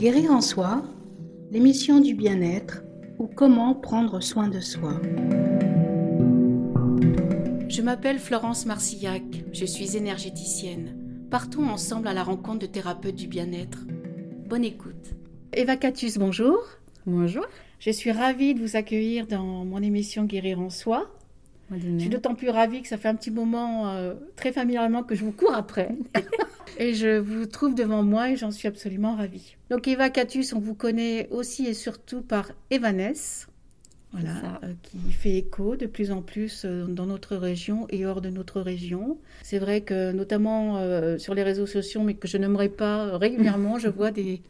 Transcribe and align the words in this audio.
Guérir 0.00 0.30
en 0.30 0.40
soi, 0.40 0.82
l'émission 1.50 2.00
du 2.00 2.14
bien-être 2.14 2.82
ou 3.18 3.26
comment 3.26 3.74
prendre 3.74 4.20
soin 4.20 4.48
de 4.48 4.58
soi. 4.58 4.98
Je 7.68 7.82
m'appelle 7.82 8.18
Florence 8.18 8.64
Marcillac, 8.64 9.22
je 9.52 9.66
suis 9.66 9.98
énergéticienne. 9.98 10.96
Partons 11.30 11.68
ensemble 11.68 12.08
à 12.08 12.14
la 12.14 12.22
rencontre 12.22 12.60
de 12.60 12.66
thérapeutes 12.66 13.16
du 13.16 13.26
bien-être. 13.26 13.80
Bonne 14.48 14.64
écoute. 14.64 15.12
Eva 15.52 15.76
Catus, 15.76 16.16
bonjour. 16.16 16.56
Bonjour. 17.04 17.44
Je 17.78 17.90
suis 17.90 18.10
ravie 18.10 18.54
de 18.54 18.60
vous 18.60 18.76
accueillir 18.76 19.26
dans 19.26 19.66
mon 19.66 19.82
émission 19.82 20.24
Guérir 20.24 20.60
en 20.60 20.70
soi. 20.70 21.14
Je 21.70 21.98
suis 21.98 22.08
d'autant 22.08 22.34
plus 22.34 22.48
ravie 22.48 22.80
que 22.80 22.88
ça 22.88 22.96
fait 22.96 23.08
un 23.08 23.16
petit 23.16 23.30
moment, 23.30 23.90
euh, 23.90 24.14
très 24.34 24.50
familièrement, 24.50 25.02
que 25.02 25.14
je 25.14 25.26
vous 25.26 25.32
cours 25.32 25.54
après. 25.54 25.94
et 26.78 26.94
je 26.94 27.18
vous 27.18 27.46
trouve 27.46 27.74
devant 27.74 28.02
moi 28.02 28.30
et 28.30 28.36
j'en 28.36 28.50
suis 28.50 28.68
absolument 28.68 29.16
ravie. 29.16 29.56
Donc 29.70 29.88
Eva 29.88 30.10
Catus, 30.10 30.52
on 30.52 30.60
vous 30.60 30.74
connaît 30.74 31.28
aussi 31.30 31.66
et 31.66 31.74
surtout 31.74 32.22
par 32.22 32.52
Evaness, 32.70 33.48
voilà, 34.12 34.60
euh, 34.64 34.72
qui 34.82 35.12
fait 35.12 35.36
écho 35.36 35.76
de 35.76 35.86
plus 35.86 36.10
en 36.10 36.20
plus 36.20 36.64
euh, 36.64 36.86
dans 36.86 37.06
notre 37.06 37.36
région 37.36 37.86
et 37.90 38.06
hors 38.06 38.20
de 38.20 38.28
notre 38.28 38.60
région. 38.60 39.18
C'est 39.42 39.58
vrai 39.58 39.82
que 39.82 40.12
notamment 40.12 41.18
sur 41.18 41.34
les 41.34 41.42
réseaux 41.42 41.66
sociaux, 41.66 42.02
mais 42.02 42.14
que 42.14 42.28
je 42.28 42.36
n'aimerais 42.36 42.68
pas 42.68 43.16
régulièrement, 43.18 43.78
je 43.78 43.88
vois 43.88 44.10
des, 44.10 44.42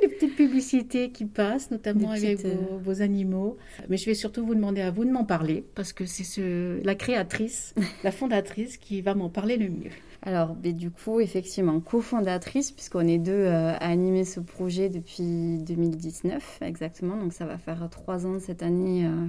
des 0.00 0.08
petites 0.08 0.36
publicités 0.36 1.10
qui 1.10 1.24
passent, 1.24 1.70
notamment 1.70 2.10
avec 2.10 2.44
euh, 2.44 2.54
vos, 2.82 3.02
animaux. 3.02 3.56
Mais 3.88 3.96
je 3.96 4.06
vais 4.06 4.14
surtout 4.14 4.44
vous 4.44 4.54
demander 4.54 4.80
à 4.80 4.90
vous 4.90 5.04
de 5.04 5.10
m'en 5.10 5.24
parler, 5.24 5.64
parce 5.74 5.92
que 5.92 6.06
c'est 6.06 6.24
ce, 6.24 6.82
la 6.84 6.94
créatrice, 6.94 7.74
la 8.04 8.12
fondatrice 8.12 8.76
qui 8.76 9.00
va 9.00 9.14
m'en 9.14 9.28
parler 9.28 9.56
le 9.56 9.68
mieux. 9.68 9.90
Alors, 10.26 10.56
mais 10.62 10.72
du 10.72 10.90
coup, 10.90 11.20
effectivement, 11.20 11.78
cofondatrice, 11.80 12.72
puisqu'on 12.72 13.06
est 13.06 13.18
deux 13.18 13.32
euh, 13.32 13.74
à 13.74 13.90
animer 13.90 14.24
ce 14.24 14.40
projet 14.40 14.88
depuis 14.88 15.58
2019, 15.58 16.60
exactement. 16.62 17.16
Donc, 17.16 17.34
ça 17.34 17.44
va 17.44 17.58
faire 17.58 17.86
trois 17.90 18.26
ans 18.26 18.38
cette 18.40 18.62
année 18.62 19.06
euh, 19.06 19.26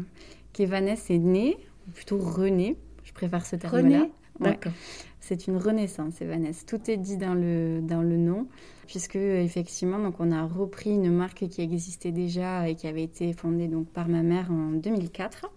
qu'Evanès 0.54 1.10
est 1.10 1.18
née, 1.18 1.58
ou 1.88 1.92
plutôt 1.92 2.18
renée. 2.18 2.78
Je 3.04 3.12
préfère 3.12 3.46
ce 3.46 3.58
terme-là. 3.58 4.00
Renée 4.00 4.12
D'accord. 4.40 4.72
C'est 5.20 5.48
une 5.48 5.58
renaissance, 5.58 6.22
Evanès. 6.22 6.66
Tout 6.66 6.90
est 6.90 6.98
dit 6.98 7.18
dans 7.18 7.34
le, 7.34 7.82
dans 7.82 8.02
le 8.02 8.18
nom 8.18 8.48
puisque 8.86 9.16
effectivement 9.16 10.00
donc 10.00 10.20
on 10.20 10.32
a 10.32 10.44
repris 10.44 10.92
une 10.92 11.12
marque 11.12 11.48
qui 11.48 11.62
existait 11.62 12.12
déjà 12.12 12.70
et 12.70 12.76
qui 12.76 12.88
avait 12.88 13.04
été 13.04 13.34
fondée 13.34 13.68
donc 13.68 13.88
par 13.88 14.08
ma 14.08 14.22
mère 14.22 14.52
en 14.52 14.72
2004 14.72 15.50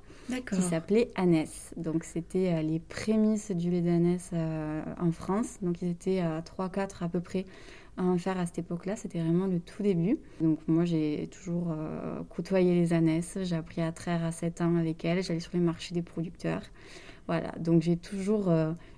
qui 0.50 0.62
s'appelait 0.62 1.10
Annès. 1.14 1.72
Donc 1.76 2.04
c'était 2.04 2.52
euh, 2.52 2.62
les 2.62 2.78
prémices 2.78 3.50
du 3.50 3.70
lait 3.70 3.80
d'Annès 3.80 4.30
euh, 4.32 4.82
en 5.00 5.12
France. 5.12 5.58
Donc 5.62 5.82
ils 5.82 5.90
étaient 5.90 6.20
à 6.20 6.40
3-4 6.40 7.04
à 7.04 7.08
peu 7.08 7.20
près 7.20 7.44
à 7.96 8.02
en 8.02 8.16
faire 8.18 8.38
à 8.38 8.46
cette 8.46 8.58
époque-là. 8.58 8.96
C'était 8.96 9.20
vraiment 9.20 9.46
le 9.46 9.60
tout 9.60 9.82
début. 9.82 10.18
Donc 10.40 10.58
moi 10.68 10.84
j'ai 10.84 11.28
toujours 11.30 11.72
euh, 11.72 12.20
côtoyé 12.28 12.74
les 12.74 12.92
Annès. 12.92 13.38
J'ai 13.42 13.56
appris 13.56 13.82
à 13.82 13.92
traire 13.92 14.24
à 14.24 14.32
7 14.32 14.60
ans 14.60 14.76
avec 14.76 15.04
elles. 15.04 15.22
J'allais 15.22 15.40
sur 15.40 15.52
les 15.54 15.60
marchés 15.60 15.94
des 15.94 16.02
producteurs. 16.02 16.62
Voilà, 17.26 17.52
donc 17.58 17.82
j'ai 17.82 17.98
toujours 17.98 18.50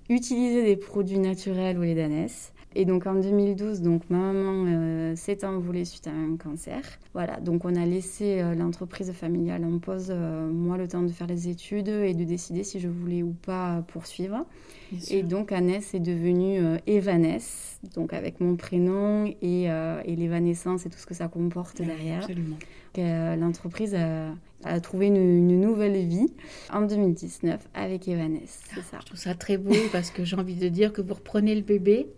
utilisé 0.08 0.62
des 0.62 0.76
produits 0.76 1.18
naturels 1.18 1.76
au 1.78 1.82
lait 1.82 1.96
d'Annès. 1.96 2.52
Et 2.76 2.84
donc 2.84 3.06
en 3.06 3.14
2012, 3.14 3.82
donc 3.82 4.02
ma 4.10 4.18
maman 4.18 4.64
euh, 4.68 5.16
s'est 5.16 5.44
envolée 5.44 5.84
suite 5.84 6.06
à 6.06 6.12
un 6.12 6.36
cancer. 6.36 6.80
Voilà, 7.14 7.40
donc 7.40 7.64
on 7.64 7.74
a 7.74 7.84
laissé 7.84 8.40
euh, 8.40 8.54
l'entreprise 8.54 9.10
familiale 9.10 9.64
en 9.64 9.80
pause, 9.80 10.08
euh, 10.10 10.48
moi 10.48 10.76
le 10.76 10.86
temps 10.86 11.02
de 11.02 11.10
faire 11.10 11.26
les 11.26 11.48
études 11.48 11.88
et 11.88 12.14
de 12.14 12.22
décider 12.22 12.62
si 12.62 12.78
je 12.78 12.86
voulais 12.86 13.24
ou 13.24 13.32
pas 13.32 13.82
poursuivre. 13.88 14.46
Et 15.10 15.24
donc 15.24 15.50
Annès 15.50 15.94
est 15.94 16.00
devenue 16.00 16.60
Evanès, 16.86 17.78
donc 17.94 18.12
avec 18.12 18.40
mon 18.40 18.56
prénom 18.56 19.24
et, 19.40 19.64
et 19.64 20.16
l'évanescence 20.16 20.84
et 20.84 20.90
tout 20.90 20.98
ce 20.98 21.06
que 21.06 21.14
ça 21.14 21.28
comporte 21.28 21.80
derrière. 21.80 22.22
Absolument. 22.22 22.56
L'entreprise 22.96 23.94
a, 24.64 24.80
trouvé 24.80 25.06
une, 25.06 25.60
nouvelle 25.60 26.04
vie 26.06 26.26
en 26.72 26.82
2019 26.82 27.68
avec 27.72 28.08
Evanès. 28.08 28.60
C'est 28.74 28.82
ça. 28.82 28.98
Je 29.00 29.06
trouve 29.06 29.18
ça 29.18 29.34
très 29.34 29.58
beau 29.58 29.76
parce 29.92 30.10
que 30.10 30.24
j'ai 30.24 30.34
envie 30.34 30.56
de 30.56 30.68
dire 30.68 30.92
que 30.92 31.02
vous 31.02 31.14
reprenez 31.14 31.54
le 31.54 31.62
bébé 31.62 32.08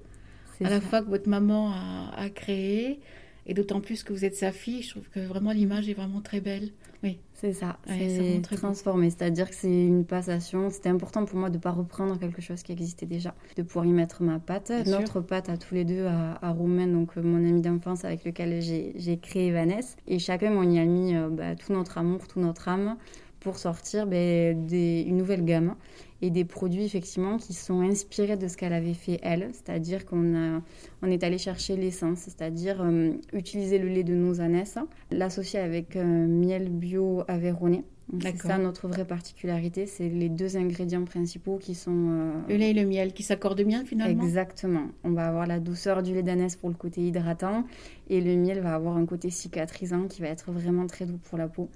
à 0.65 0.71
la 0.71 0.81
fois 0.81 1.03
que 1.03 1.09
votre 1.09 1.29
maman 1.29 1.73
a, 2.17 2.29
créé, 2.31 3.01
et 3.47 3.55
d'autant 3.55 3.81
plus 3.81 4.05
que 4.05 4.13
vous 4.13 4.25
êtes 4.25 4.37
sa 4.37 4.53
fille, 4.53 4.83
je 4.83 4.91
trouve 4.91 5.09
que 5.09 5.21
vraiment 5.21 5.53
l'image 5.53 5.89
est 5.89 5.95
vraiment 5.95 6.21
très 6.21 6.41
belle. 6.41 6.71
Oui, 7.03 7.19
c'est 7.35 7.53
ça. 7.53 7.79
c'est 7.87 8.41
transformé, 8.57 9.11
c'est-à-dire 9.11 9.51
que 9.51 9.57
c'est 9.57 9.87
une 9.87 10.05
passation. 10.05 10.71
C'était 10.71 10.89
important 10.89 11.25
pour 11.25 11.37
moi 11.37 11.51
de 11.51 11.57
ne 11.57 11.61
pas 11.61 11.73
reprendre 11.73 12.17
quelque 12.19 12.41
chose 12.41 12.63
qui 12.63 12.71
existait 12.71 13.07
déjà, 13.07 13.35
de 13.57 13.63
pouvoir 13.63 13.87
y 13.87 13.93
mettre 13.93 14.23
ma 14.23 14.39
patte, 14.39 14.71
notre 14.87 15.21
patte 15.21 15.49
à 15.49 15.57
tous 15.57 15.75
les 15.75 15.85
deux 15.85 16.07
à, 16.07 16.35
à 16.35 16.53
donc 16.53 17.17
euh, 17.17 17.23
mon 17.23 17.39
ami 17.39 17.61
d'enfance 17.61 18.05
avec 18.05 18.25
lequel 18.25 18.63
j'ai 18.63 19.19
créé 19.21 19.51
Vanessa. 19.51 19.97
Et 20.07 20.21
chacun, 20.21 20.53
on 20.53 20.71
y 20.71 20.79
a 20.79 20.85
mis 20.85 21.17
euh, 21.17 21.29
bah, 21.29 21.57
tout 21.57 21.73
notre 21.73 21.99
amour, 21.99 22.29
toute 22.29 22.43
notre 22.43 22.69
âme 22.69 22.97
pour 23.41 23.59
sortir 23.59 24.07
ben, 24.07 24.65
des, 24.67 25.05
une 25.07 25.17
nouvelle 25.17 25.45
gamme 25.45 25.75
et 26.23 26.31
des 26.31 26.45
produits 26.45 26.85
effectivement 26.85 27.37
qui 27.37 27.53
sont 27.53 27.81
inspirés 27.81 28.37
de 28.37 28.47
ce 28.47 28.57
qu'elle 28.57 28.73
avait 28.73 28.95
fait 28.95 29.19
elle, 29.23 29.51
c'est-à-dire 29.53 30.07
qu'on 30.07 30.63
on 31.03 31.11
est 31.11 31.25
allé 31.25 31.37
chercher 31.37 31.77
l'essence, 31.77 32.21
c'est-à-dire 32.21 32.81
euh, 32.81 33.11
utiliser 33.33 33.79
le 33.79 33.89
lait 33.89 34.05
de 34.05 34.15
nos 34.15 34.41
anesses, 34.41 34.79
l'associer 35.11 35.59
avec 35.59 35.97
un 35.97 36.25
euh, 36.25 36.27
miel 36.27 36.71
bio 36.71 37.25
aveyronais. 37.27 37.85
C'est 38.21 38.37
ça 38.37 38.59
notre 38.59 38.89
vraie 38.89 39.07
particularité, 39.07 39.87
c'est 39.87 40.09
les 40.09 40.29
deux 40.29 40.57
ingrédients 40.57 41.05
principaux 41.05 41.57
qui 41.57 41.75
sont... 41.75 42.11
Euh, 42.11 42.33
le 42.49 42.57
lait 42.57 42.71
et 42.71 42.75
le 42.75 42.85
miel 42.85 43.13
qui 43.13 43.23
s'accordent 43.23 43.63
bien 43.63 43.85
finalement 43.85 44.23
Exactement. 44.23 44.89
On 45.03 45.11
va 45.11 45.27
avoir 45.27 45.47
la 45.47 45.61
douceur 45.61 46.03
du 46.03 46.13
lait 46.13 46.23
d'ânesse 46.23 46.57
pour 46.57 46.69
le 46.69 46.75
côté 46.75 47.01
hydratant 47.01 47.65
et 48.11 48.21
le 48.21 48.37
miel 48.37 48.61
va 48.61 48.75
avoir 48.75 48.97
un 48.97 49.07
côté 49.07 49.31
cicatrisant 49.31 50.09
qui 50.09 50.21
va 50.21 50.29
être 50.29 50.53
vraiment 50.53 50.87
très 50.87 51.07
doux 51.07 51.19
pour 51.19 51.39
la 51.39 51.49
peau 51.49 51.69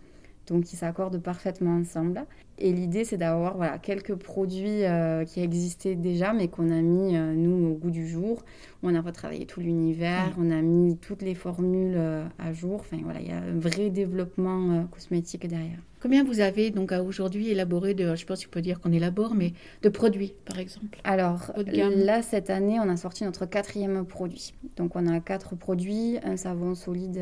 donc 0.47 0.73
ils 0.73 0.77
s'accordent 0.77 1.19
parfaitement 1.19 1.77
ensemble. 1.77 2.25
Et 2.59 2.73
l'idée, 2.73 3.05
c'est 3.05 3.19
d'avoir 3.19 3.57
voilà, 3.57 3.79
quelques 3.79 4.15
produits 4.15 4.85
euh, 4.85 5.25
qui 5.25 5.41
existaient 5.41 5.95
déjà, 5.95 6.33
mais 6.33 6.49
qu'on 6.49 6.71
a 6.71 6.81
mis, 6.81 7.17
euh, 7.17 7.35
nous, 7.35 7.69
au 7.69 7.75
goût 7.75 7.91
du 7.91 8.09
jour. 8.09 8.45
On 8.83 8.95
a 8.95 9.01
retravaillé 9.01 9.47
tout 9.47 9.61
l'univers, 9.61 10.35
on 10.39 10.51
a 10.51 10.63
mis 10.63 10.97
toutes 10.97 11.23
les 11.23 11.35
formules 11.35 11.95
euh, 11.97 12.25
à 12.39 12.53
jour. 12.53 12.81
Enfin, 12.81 12.99
voilà, 13.03 13.21
il 13.21 13.29
y 13.29 13.33
a 13.33 13.39
un 13.39 13.59
vrai 13.59 13.91
développement 13.91 14.87
cosmétique 14.91 15.47
derrière. 15.47 15.79
Combien 15.99 16.23
vous 16.23 16.41
avez 16.41 16.71
donc 16.71 16.93
aujourd'hui 16.93 17.49
élaboré 17.49 17.95
de, 17.95 18.15
je 18.15 18.27
pense 18.27 18.45
qu'on 18.45 18.51
peut 18.51 18.61
dire 18.61 18.81
qu'on 18.81 18.93
élabore, 18.93 19.35
mais 19.35 19.55
de 19.83 19.89
produits 19.89 20.35
par 20.45 20.59
exemple? 20.59 21.01
Alors 21.03 21.53
là 21.75 22.23
cette 22.23 22.51
année 22.51 22.79
on 22.79 22.89
a 22.89 22.97
sorti 22.97 23.25
notre 23.25 23.47
quatrième 23.47 24.05
produit. 24.05 24.55
Donc 24.77 24.95
on 24.95 25.07
a 25.07 25.19
quatre 25.21 25.57
produits, 25.57 26.19
un 26.23 26.37
savon 26.37 26.75
solide 26.77 27.21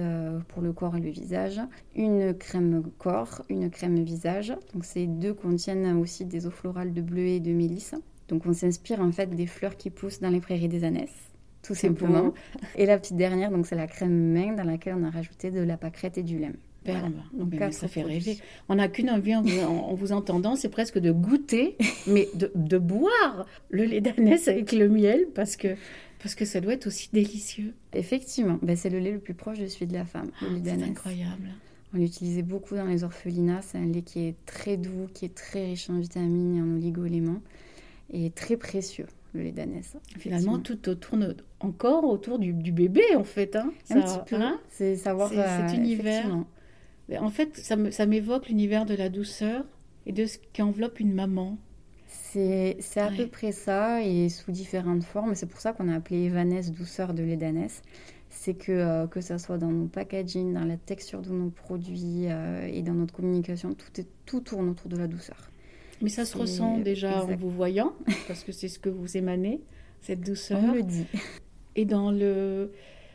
pour 0.49 0.61
le 0.61 0.73
corps 0.73 0.97
et 0.97 1.01
le 1.01 1.09
visage, 1.09 1.61
une 1.95 2.35
crème 2.35 2.83
corps, 2.99 3.43
une 3.49 3.71
crème 3.71 4.03
visage. 4.03 4.55
Donc 4.75 4.85
ces 4.85 5.07
deux 5.07 5.24
contiennent 5.33 5.99
aussi 5.99 6.25
des 6.25 6.47
eaux 6.47 6.51
florales 6.51 6.93
de 6.93 7.01
bleuet 7.01 7.37
et 7.37 7.41
de 7.41 7.53
mélisse. 7.53 7.95
Donc 8.29 8.47
on 8.47 8.53
s'inspire 8.53 9.01
en 9.01 9.13
fait 9.13 9.35
des 9.35 9.47
fleurs 9.47 9.77
qui 9.77 9.91
poussent 9.91 10.21
dans 10.21 10.31
les 10.31 10.41
prairies 10.41 10.69
des 10.69 10.85
anesses 10.85 11.31
tout 11.65 11.75
simplement. 11.75 12.35
Et 12.77 12.85
la 12.85 12.99
petite 12.99 13.17
dernière, 13.17 13.51
donc 13.51 13.67
c'est 13.67 13.75
la 13.75 13.87
crème 13.87 14.33
main 14.33 14.53
dans 14.53 14.65
laquelle 14.65 14.97
on 15.01 15.05
a 15.05 15.11
rajouté 15.11 15.51
de 15.51 15.61
la 15.61 15.79
pâquerette 15.79 16.19
et 16.19 16.23
du 16.23 16.39
lait. 16.39 16.53
Donc, 17.33 17.55
ça 17.73 17.89
fait 17.89 18.03
rêver. 18.03 18.39
On 18.69 18.75
n'a 18.75 18.89
qu'une 18.89 19.11
envie 19.11 19.35
en 19.35 19.95
vous, 19.95 20.13
entendant, 20.13 20.57
c'est 20.57 20.69
presque 20.69 20.99
de 20.99 21.13
goûter, 21.13 21.77
mais 22.07 22.29
de, 22.35 22.79
boire 22.79 23.47
le 23.71 23.85
lait 23.85 24.01
d'ânesse 24.01 24.49
avec 24.49 24.73
le 24.73 24.89
miel, 24.89 25.27
parce 25.35 25.57
que, 25.57 25.77
parce 26.23 26.35
que 26.35 26.45
ça 26.45 26.61
doit 26.61 26.75
être 26.75 26.87
aussi 26.87 27.09
délicieux. 27.13 27.73
Effectivement, 27.95 28.59
ben, 28.63 28.77
c'est 28.77 28.91
le 28.91 28.99
lait 28.99 29.13
le 29.13 29.19
plus 29.19 29.35
proche 29.35 29.59
de 29.59 29.67
celui 29.67 29.87
de 29.87 29.95
la 29.95 30.05
femme. 30.05 30.31
C'est 30.63 30.83
incroyable. 30.83 31.49
On 31.95 31.99
l'utilisait 31.99 32.43
beaucoup 32.43 32.75
dans 32.75 32.87
les 32.87 33.05
orphelinats. 33.05 33.63
C'est 33.63 33.79
un 33.79 33.87
lait 33.87 34.03
qui 34.03 34.27
est 34.27 34.35
très 34.47 34.77
doux, 34.77 35.09
qui 35.15 35.25
est 35.25 35.35
très 35.35 35.65
riche 35.67 35.89
en 35.91 35.99
vitamines 35.99 36.57
et 36.57 36.61
en 36.61 36.77
oligo-éléments, 36.77 37.41
et 38.13 38.31
très 38.31 38.57
précieux 38.57 39.07
le 39.33 39.43
lait 39.43 39.53
d'ânesse. 39.53 39.97
Finalement, 40.19 40.59
tout 40.59 40.77
tourne 40.77 41.35
encore 41.61 42.05
autour 42.05 42.39
du, 42.39 42.53
bébé, 42.53 43.03
en 43.17 43.25
fait. 43.25 43.57
Hein. 43.57 43.73
Un 43.91 44.01
petit 44.01 44.19
peu. 44.27 44.37
Hein. 44.37 44.61
c'est 44.71 44.97
savoir 44.97 45.29
cet 45.29 45.39
euh, 45.39 45.75
univers. 45.75 46.27
En 47.19 47.31
fait, 47.31 47.57
ça 47.57 48.07
m'évoque 48.07 48.49
l'univers 48.49 48.87
de 48.87 48.95
la 48.95 49.09
douceur 49.09 49.65
et 50.07 50.13
de 50.13 50.27
ce 50.27 50.39
qui 50.53 50.63
enveloppe 50.63 51.01
une 51.01 51.15
maman. 51.15 51.59
C'est 52.07 52.77
à 52.97 53.11
peu 53.11 53.29
près 53.29 53.53
ça 53.53 54.03
et 54.03 54.29
sous 54.29 54.51
différentes 54.51 55.05
formes. 55.05 55.35
C'est 55.35 55.47
pour 55.47 55.61
ça 55.61 55.73
qu'on 55.73 55.89
a 55.89 55.95
appelé 55.95 56.25
Evanès 56.25 56.73
douceur 56.73 57.15
de 57.15 57.23
lait 57.23 57.37
d'ânesse. 57.37 57.83
C'est 58.45 58.53
que 58.53 58.73
euh, 58.73 59.07
que 59.07 59.23
ça 59.23 59.39
soit 59.39 59.57
dans 59.57 59.71
nos 59.71 59.87
packaging, 59.87 60.53
dans 60.53 60.67
la 60.67 60.77
texture 60.77 61.23
de 61.23 61.31
nos 61.31 61.49
produits 61.49 62.27
euh, 62.27 62.69
et 62.71 62.83
dans 62.83 62.93
notre 62.93 63.15
communication, 63.15 63.73
tout, 63.73 63.99
est, 63.99 64.07
tout 64.27 64.41
tourne 64.41 64.69
autour 64.69 64.91
de 64.91 64.99
la 64.99 65.07
douceur. 65.07 65.51
Mais 66.03 66.11
ça 66.11 66.27
se 66.27 66.37
ressent 66.37 66.77
déjà 66.77 67.25
en 67.25 67.37
vous 67.37 67.49
voyant, 67.49 67.95
parce 68.29 68.45
que 68.45 68.53
c'est 68.53 68.69
ce 68.69 68.79
que 68.79 68.91
vous 68.91 69.17
émanez, 69.17 69.63
cette 70.03 70.21
douceur. 70.21 70.61
On 70.63 70.75
le 70.75 70.83
dit. 70.83 71.07
Et 71.75 71.87
dans 71.87 72.11
le, 72.11 72.71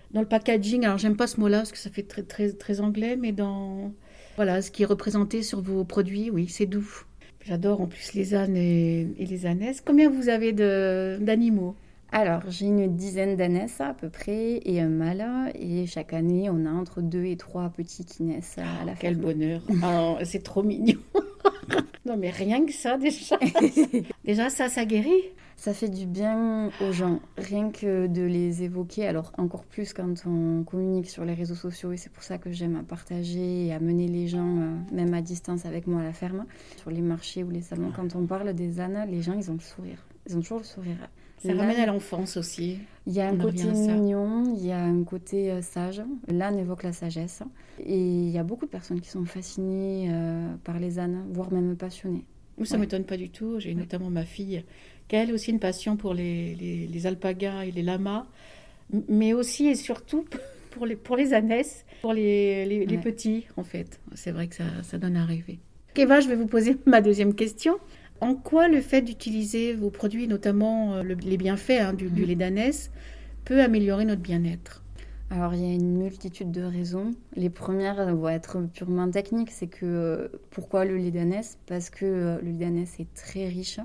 dans 0.10 0.22
le 0.22 0.28
packaging, 0.28 0.84
alors 0.86 0.98
j'aime 0.98 1.16
pas 1.16 1.28
ce 1.28 1.40
mot-là 1.40 1.60
parce 1.60 1.74
que 1.74 1.78
ça 1.78 1.92
fait 1.92 2.02
très, 2.02 2.24
très, 2.24 2.52
très 2.52 2.82
anglais, 2.82 3.16
mais 3.16 3.32
dans 3.32 3.94
voilà, 4.36 4.64
ce 4.64 4.72
qui 4.72 4.82
est 4.82 4.88
représenté 4.88 5.44
sur 5.44 5.62
vos 5.62 5.84
produits, 5.84 6.32
oui, 6.32 6.48
c'est 6.50 6.66
doux. 6.66 7.04
J'adore 7.46 7.82
en 7.82 7.86
plus 7.86 8.16
les 8.16 8.34
ânes 8.34 8.58
et, 8.58 9.06
les 9.20 9.46
ânesses. 9.46 9.82
Combien 9.86 10.10
vous 10.10 10.28
avez 10.28 10.54
d'animaux? 10.54 11.76
Alors, 12.12 12.42
j'ai 12.50 12.66
une 12.66 12.96
dizaine 12.96 13.36
d'ânesses 13.36 13.80
à 13.82 13.94
peu 13.94 14.10
près 14.10 14.62
et 14.66 14.82
un 14.82 14.90
mâle. 14.90 15.52
Et 15.56 15.86
chaque 15.86 16.14
année, 16.14 16.50
on 16.50 16.66
a 16.66 16.72
entre 16.72 17.02
deux 17.02 17.26
et 17.26 17.38
trois 17.38 17.70
petits 17.70 18.04
qui 18.04 18.24
naissent 18.24 18.58
à 18.58 18.84
la 18.86 18.94
oh, 18.94 18.98
Quel 19.00 19.16
bonheur. 19.16 19.62
Oh, 19.84 20.18
c'est 20.24 20.44
trop 20.44 20.64
mignon. 20.64 21.00
non, 22.06 22.18
mais 22.18 22.32
rien 22.32 22.66
que 22.66 22.74
ça, 22.74 22.98
déjà. 22.98 23.38
déjà, 24.26 24.50
ça, 24.50 24.70
ça 24.70 24.86
guérit? 24.86 25.24
Ça 25.56 25.74
fait 25.74 25.90
du 25.90 26.06
bien 26.06 26.72
aux 26.82 26.94
gens, 26.94 27.20
rien 27.38 27.70
que 27.70 28.08
de 28.08 28.22
les 28.22 28.64
évoquer. 28.64 29.06
Alors, 29.06 29.34
encore 29.38 29.66
plus 29.66 29.94
quand 29.94 30.14
on 30.26 30.64
communique 30.64 31.10
sur 31.10 31.26
les 31.26 31.34
réseaux 31.34 31.56
sociaux. 31.56 31.92
Et 31.92 31.98
c'est 31.98 32.12
pour 32.12 32.24
ça 32.24 32.38
que 32.38 32.52
j'aime 32.52 32.78
à 32.78 32.84
partager 32.84 33.68
et 33.68 33.74
à 33.74 33.80
mener 33.80 34.08
les 34.08 34.28
gens, 34.28 34.58
euh, 34.58 34.76
même 34.94 35.14
à 35.14 35.22
distance 35.22 35.66
avec 35.66 35.86
moi 35.86 36.02
à 36.02 36.06
la 36.06 36.14
ferme. 36.14 36.46
Sur 36.78 36.92
les 36.92 37.02
marchés 37.02 37.44
ou 37.44 37.50
les 37.50 37.62
salons, 37.62 37.92
quand 37.96 38.16
on 38.16 38.26
parle 38.26 38.54
des 38.54 38.80
ânes, 38.80 39.06
les 39.10 39.22
gens, 39.22 39.34
ils 39.34 39.52
ont 39.52 39.56
le 39.56 39.60
sourire. 39.60 40.06
Ils 40.28 40.38
ont 40.38 40.42
toujours 40.42 40.60
le 40.60 40.64
sourire. 40.64 40.98
Ça 41.40 41.54
ramène 41.54 41.80
à 41.80 41.86
l'enfance 41.86 42.38
aussi. 42.38 42.80
Il 43.08 43.14
y 43.14 43.22
a 43.22 43.30
un 43.30 43.38
côté 43.38 43.64
mignon, 43.64 44.56
il 44.58 44.66
y 44.66 44.72
a 44.72 44.82
un 44.82 45.04
côté 45.04 45.52
euh, 45.52 45.62
sage. 45.62 46.02
L'âne 46.28 46.60
évoque 46.60 46.84
la 46.84 46.92
sagesse. 46.92 47.44
Et 47.86 47.98
il 47.98 48.30
y 48.30 48.38
a 48.38 48.44
beaucoup 48.44 48.66
de 48.66 48.72
personnes 48.72 49.00
qui 49.00 49.10
sont 49.10 49.26
fascinées 49.26 50.10
euh, 50.12 50.54
par 50.64 50.80
les 50.80 51.00
ânes, 51.00 51.26
voire 51.32 51.52
même 51.52 51.76
passionnées. 51.78 52.26
Moi, 52.58 52.66
ça 52.66 52.76
ne 52.76 52.82
m'étonne 52.82 53.06
pas 53.06 53.16
du 53.16 53.30
tout. 53.30 53.60
J'ai 53.60 53.74
notamment 53.74 54.10
ma 54.10 54.26
fille 54.26 54.64
qui 55.08 55.16
a 55.16 55.24
elle 55.24 55.34
aussi 55.34 55.52
une 55.52 55.60
passion 55.60 55.96
pour 55.96 56.14
les, 56.14 56.56
les, 56.56 57.08
alpagas 57.08 57.64
et 57.64 57.72
les 57.72 57.82
lamas, 57.82 58.28
mais 59.08 59.34
aussi 59.34 59.68
et 59.68 59.76
surtout 59.76 60.26
pour 60.72 60.86
les, 60.86 60.96
pour 60.96 61.16
les 61.16 61.34
ânesses, 61.34 61.86
pour 62.02 62.14
les, 62.14 62.66
les, 62.66 62.98
petits, 62.98 63.46
en 63.56 63.64
fait. 63.64 64.00
C'est 64.14 64.32
vrai 64.32 64.48
que 64.48 64.56
ça, 64.56 64.66
ça 64.84 64.98
donne 64.98 65.16
à 65.16 65.26
rêver. 65.26 65.60
Eva, 65.96 66.22
je 66.22 66.30
vais 66.30 66.36
vous 66.36 66.48
poser 66.48 66.78
ma 66.86 67.02
deuxième 67.02 67.34
question. 67.34 67.78
En 68.22 68.36
quoi 68.36 68.68
le 68.68 68.82
fait 68.82 69.02
d'utiliser 69.02 69.74
vos 69.74 69.90
produits, 69.90 70.28
notamment 70.28 70.96
euh, 70.96 71.04
les 71.04 71.38
bienfaits 71.38 71.80
hein, 71.80 71.94
du, 71.94 72.10
lait 72.10 72.36
d'ânesse, 72.36 72.92
peut 73.46 73.62
améliorer 73.62 74.04
notre 74.04 74.22
bien-être? 74.22 74.84
Alors 75.30 75.54
il 75.54 75.62
y 75.62 75.72
a 75.72 75.74
une 75.74 75.98
multitude 75.98 76.52
de 76.52 76.64
raisons. 76.64 77.12
Les 77.36 77.50
premières 77.50 78.14
vont 78.16 78.30
être 78.30 78.62
purement 78.74 79.10
techniques. 79.10 79.52
C'est 79.52 79.68
que 79.68 79.86
euh, 79.86 80.28
pourquoi 80.50 80.84
le 80.84 80.98
lait 80.98 81.12
d'ânesse 81.12 81.58
Parce 81.68 81.90
que 81.90 82.06
euh, 82.06 82.38
le 82.42 82.52
lait 82.52 82.66
d'ânesse 82.66 83.00
est 83.00 83.14
très 83.14 83.48
riche. 83.48 83.80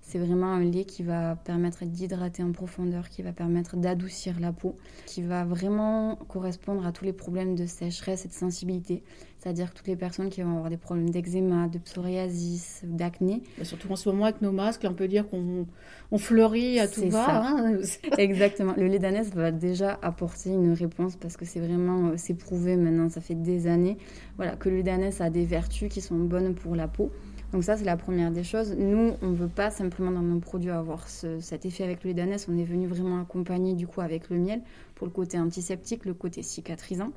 C'est 0.00 0.18
vraiment 0.18 0.54
un 0.54 0.64
lait 0.64 0.84
qui 0.84 1.02
va 1.02 1.36
permettre 1.36 1.84
d'hydrater 1.84 2.42
en 2.42 2.50
profondeur, 2.50 3.10
qui 3.10 3.20
va 3.20 3.32
permettre 3.32 3.76
d'adoucir 3.76 4.40
la 4.40 4.52
peau, 4.52 4.78
qui 5.04 5.20
va 5.20 5.44
vraiment 5.44 6.16
correspondre 6.28 6.86
à 6.86 6.92
tous 6.92 7.04
les 7.04 7.12
problèmes 7.12 7.54
de 7.54 7.66
sécheresse 7.66 8.24
et 8.24 8.28
de 8.28 8.32
sensibilité. 8.32 9.02
C'est-à-dire 9.48 9.72
toutes 9.72 9.86
les 9.86 9.96
personnes 9.96 10.28
qui 10.28 10.42
vont 10.42 10.56
avoir 10.56 10.68
des 10.68 10.76
problèmes 10.76 11.08
d'eczéma, 11.08 11.68
de 11.68 11.78
psoriasis, 11.78 12.82
d'acné. 12.84 13.42
Bah, 13.56 13.64
surtout 13.64 13.90
en 13.90 13.96
ce 13.96 14.10
moment 14.10 14.24
avec 14.24 14.42
nos 14.42 14.52
masques, 14.52 14.84
on 14.86 14.92
peut 14.92 15.08
dire 15.08 15.26
qu'on 15.26 15.66
on 16.10 16.18
fleurit 16.18 16.78
à 16.78 16.86
tout 16.86 17.08
va. 17.08 17.46
Hein. 17.46 17.78
Exactement. 18.18 18.74
Le 18.76 18.88
lait 18.88 18.98
d'ânesse 18.98 19.30
va 19.32 19.50
déjà 19.50 19.98
apporter 20.02 20.50
une 20.50 20.74
réponse 20.74 21.16
parce 21.16 21.38
que 21.38 21.46
c'est 21.46 21.60
vraiment, 21.60 22.08
euh, 22.08 22.14
c'est 22.18 22.34
prouvé 22.34 22.76
maintenant, 22.76 23.08
ça 23.08 23.22
fait 23.22 23.36
des 23.36 23.68
années, 23.68 23.96
voilà, 24.36 24.54
que 24.54 24.68
le 24.68 24.76
lait 24.76 24.82
d'ânesse 24.82 25.22
a 25.22 25.30
des 25.30 25.46
vertus 25.46 25.88
qui 25.88 26.02
sont 26.02 26.16
bonnes 26.16 26.54
pour 26.54 26.76
la 26.76 26.86
peau. 26.86 27.10
Donc 27.52 27.64
ça, 27.64 27.78
c'est 27.78 27.84
la 27.84 27.96
première 27.96 28.30
des 28.30 28.44
choses. 28.44 28.74
Nous, 28.76 29.14
on 29.22 29.28
ne 29.28 29.34
veut 29.34 29.48
pas 29.48 29.70
simplement 29.70 30.10
dans 30.10 30.20
nos 30.20 30.38
produits 30.38 30.70
avoir 30.70 31.08
cet 31.08 31.64
effet 31.64 31.82
avec 31.82 32.04
le 32.04 32.08
lait 32.08 32.14
d'ânesse. 32.14 32.46
On 32.50 32.58
est 32.58 32.64
venu 32.64 32.86
vraiment 32.86 33.22
accompagner 33.22 33.72
du 33.72 33.86
coup 33.86 34.02
avec 34.02 34.28
le 34.28 34.36
miel 34.36 34.60
pour 34.94 35.06
le 35.06 35.12
côté 35.12 35.38
antiseptique, 35.38 36.04
le 36.04 36.12
côté 36.12 36.42
cicatrisant. 36.42 37.12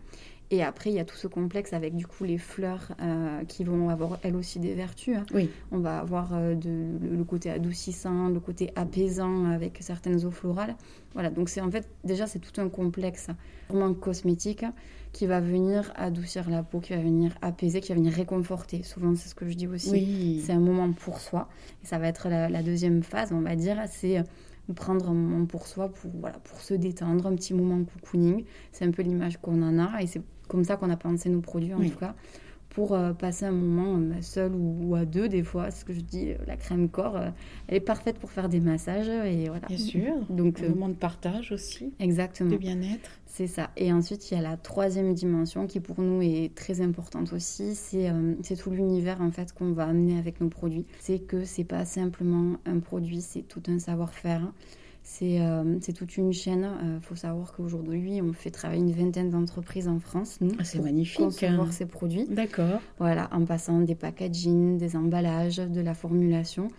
Et 0.54 0.62
après, 0.62 0.90
il 0.90 0.98
y 0.98 1.00
a 1.00 1.06
tout 1.06 1.16
ce 1.16 1.28
complexe 1.28 1.72
avec 1.72 1.96
du 1.96 2.06
coup 2.06 2.26
les 2.26 2.38
fleurs 2.38 2.92
euh, 3.02 3.46
qui 3.46 3.64
vont 3.64 3.90
avoir 3.90 4.20
elles 4.22 4.36
aussi 4.36 4.60
des 4.60 4.74
vertus. 4.74 5.16
Hein. 5.16 5.26
Oui. 5.34 5.50
On 5.72 5.80
va 5.80 6.00
avoir 6.00 6.32
euh, 6.34 6.56
le, 6.56 7.24
côté 7.24 7.50
adoucissant, 7.50 8.28
le 8.28 8.42
côté 8.42 8.70
apaisant 8.76 9.46
avec 9.46 9.78
certaines 9.80 10.26
eaux 10.26 10.32
florales. 10.32 10.76
Voilà, 11.14 11.30
donc 11.30 11.48
c'est 11.48 11.62
en 11.62 11.72
fait 11.72 11.88
déjà 12.04 12.28
c'est 12.28 12.40
tout 12.40 12.60
un 12.60 12.68
complexe 12.68 13.28
vraiment 13.70 13.94
cosmétique 13.94 14.66
qui 15.14 15.26
va 15.26 15.40
venir 15.40 15.94
adoucir 15.96 16.50
la 16.50 16.64
peau, 16.64 16.82
qui 16.82 16.94
va 16.94 17.02
venir 17.02 17.34
apaiser, 17.42 17.80
qui 17.80 17.94
va 17.94 17.96
venir 17.96 18.12
réconforter. 18.12 18.84
Souvent 18.84 19.16
c'est 19.16 19.30
ce 19.30 19.36
que 19.36 19.48
je 19.48 19.56
dis 19.56 19.68
aussi. 19.68 19.92
Oui. 19.92 20.44
C'est 20.46 20.54
un 20.54 20.60
moment 20.60 20.92
pour 20.92 21.22
soi. 21.22 21.48
Et 21.82 21.88
ça 21.88 21.98
va 21.98 22.08
être 22.08 22.28
la, 22.28 22.50
la 22.50 22.62
deuxième 22.62 23.04
phase, 23.04 23.32
on 23.32 23.42
va 23.42 23.56
dire, 23.56 23.78
c'est 23.90 24.22
prendre 24.74 25.10
un 25.10 25.14
moment 25.14 25.46
pour 25.46 25.68
soi, 25.68 25.90
pour, 25.90 26.12
voilà, 26.20 26.38
pour 26.40 26.60
se 26.62 26.74
détendre, 26.74 27.28
un 27.28 27.36
petit 27.36 27.54
moment 27.54 27.84
cocooning. 27.84 28.44
C'est 28.72 28.86
un 28.86 28.92
peu 28.92 29.02
l'image 29.02 29.38
qu'on 29.38 29.62
en 29.62 29.80
a 29.80 30.02
et 30.02 30.08
c'est 30.08 30.22
comme 30.52 30.66
ça 30.66 30.76
qu'on 30.76 30.90
a 30.90 30.98
pensé 30.98 31.30
nos 31.30 31.40
produits 31.40 31.74
en 31.74 31.80
tout 31.80 31.98
cas 31.98 32.14
pour 32.72 32.94
euh, 32.94 33.12
passer 33.14 33.46
un 33.46 33.52
moment 33.52 33.98
euh, 33.98 34.22
seul 34.22 34.54
ou, 34.56 34.96
à 34.96 35.06
deux 35.06 35.30
des 35.30 35.44
fois. 35.44 35.72
Ce 35.72 35.86
que 35.86 35.94
je 35.94 36.00
dis, 36.00 36.32
euh, 36.32 36.36
la 36.48 36.56
crème 36.56 36.90
corps, 36.90 37.20
elle 37.68 37.76
est 37.76 37.82
parfaite 37.82 38.18
pour 38.18 38.32
faire 38.32 38.50
des 38.50 38.60
massages 38.60 39.10
et 39.10 39.50
voilà. 39.50 39.68
Bien 39.68 39.78
sûr. 39.78 40.14
Donc 40.30 40.62
un 40.62 40.70
moment 40.70 40.90
de 40.90 40.94
partage 40.94 41.52
aussi. 41.52 41.94
Exactement. 42.00 42.50
De 42.50 42.58
bien-être. 42.58 43.10
C'est 43.26 43.48
ça. 43.48 43.72
Et 43.78 43.94
ensuite, 43.94 44.32
il 44.32 44.36
y 44.36 44.38
a 44.38 44.42
la 44.42 44.58
troisième 44.58 45.14
dimension 45.14 45.68
qui 45.68 45.80
pour 45.80 46.02
nous 46.02 46.22
est 46.22 46.54
très 46.56 46.82
importante 46.82 47.32
aussi. 47.34 47.76
C'est 47.76 48.12
c'est 48.42 48.58
tout 48.58 48.72
l'univers 48.72 49.22
en 49.22 49.32
fait 49.32 49.54
qu'on 49.54 49.72
va 49.72 49.86
amener 49.86 50.18
avec 50.18 50.42
nos 50.42 50.50
produits. 50.50 50.86
C'est 51.00 51.20
que 51.20 51.46
c'est 51.46 51.64
pas 51.64 51.86
simplement 51.86 52.58
un 52.66 52.80
produit, 52.80 53.22
c'est 53.22 53.44
tout 53.44 53.64
un 53.68 53.80
savoir-faire. 53.80 54.52
Euh, 55.22 55.78
c'est 55.82 55.94
toute 55.94 56.18
une 56.18 56.34
chaîne. 56.34 56.68
Il 56.82 56.88
euh, 56.88 57.00
faut 57.00 57.16
savoir 57.16 57.54
qu'aujourd'hui, 57.54 58.22
on 58.22 58.34
fait 58.34 58.52
travailler 58.52 58.82
une 58.82 58.92
vingtaine 58.92 59.30
d'entreprises 59.30 59.88
en 59.88 60.00
France, 60.00 60.40
nous, 60.42 60.52
ah, 60.58 60.64
c'est 60.64 60.80
magnifique, 60.80 61.20
concevoir 61.20 61.68
hein. 61.68 61.72
ces 61.72 61.86
produits. 61.86 62.26
D'accord. 62.30 62.80
Voilà, 62.98 63.30
en 63.32 63.46
passant 63.46 63.80
des 63.82 63.96
packaging, 63.96 64.78
des 64.78 64.96
emballages, 64.96 65.58
de 65.58 65.82
la 65.82 65.94
formulation. 65.94 66.70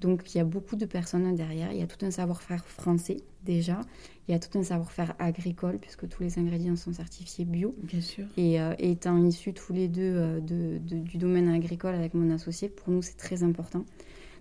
Donc, 0.00 0.32
il 0.32 0.38
y 0.38 0.40
a 0.40 0.44
beaucoup 0.44 0.76
de 0.76 0.86
personnes 0.86 1.34
derrière. 1.34 1.72
Il 1.72 1.78
y 1.78 1.82
a 1.82 1.88
tout 1.88 2.04
un 2.06 2.12
savoir-faire 2.12 2.64
français 2.64 3.16
déjà. 3.44 3.80
Il 4.28 4.32
y 4.32 4.34
a 4.34 4.38
tout 4.38 4.56
un 4.56 4.62
savoir-faire 4.62 5.14
agricole, 5.18 5.78
puisque 5.80 6.08
tous 6.08 6.22
les 6.22 6.38
ingrédients 6.38 6.76
sont 6.76 6.92
certifiés 6.92 7.44
bio. 7.44 7.74
Bien 7.82 8.00
sûr. 8.00 8.26
Et 8.36 8.60
euh, 8.60 8.74
étant 8.78 9.16
issus 9.24 9.54
tous 9.54 9.72
les 9.72 9.88
deux 9.88 10.40
du 10.40 11.18
domaine 11.18 11.48
agricole 11.48 11.96
avec 11.96 12.14
mon 12.14 12.30
associé, 12.32 12.68
pour 12.68 12.90
nous, 12.90 13.02
c'est 13.02 13.16
très 13.16 13.42
important. 13.42 13.84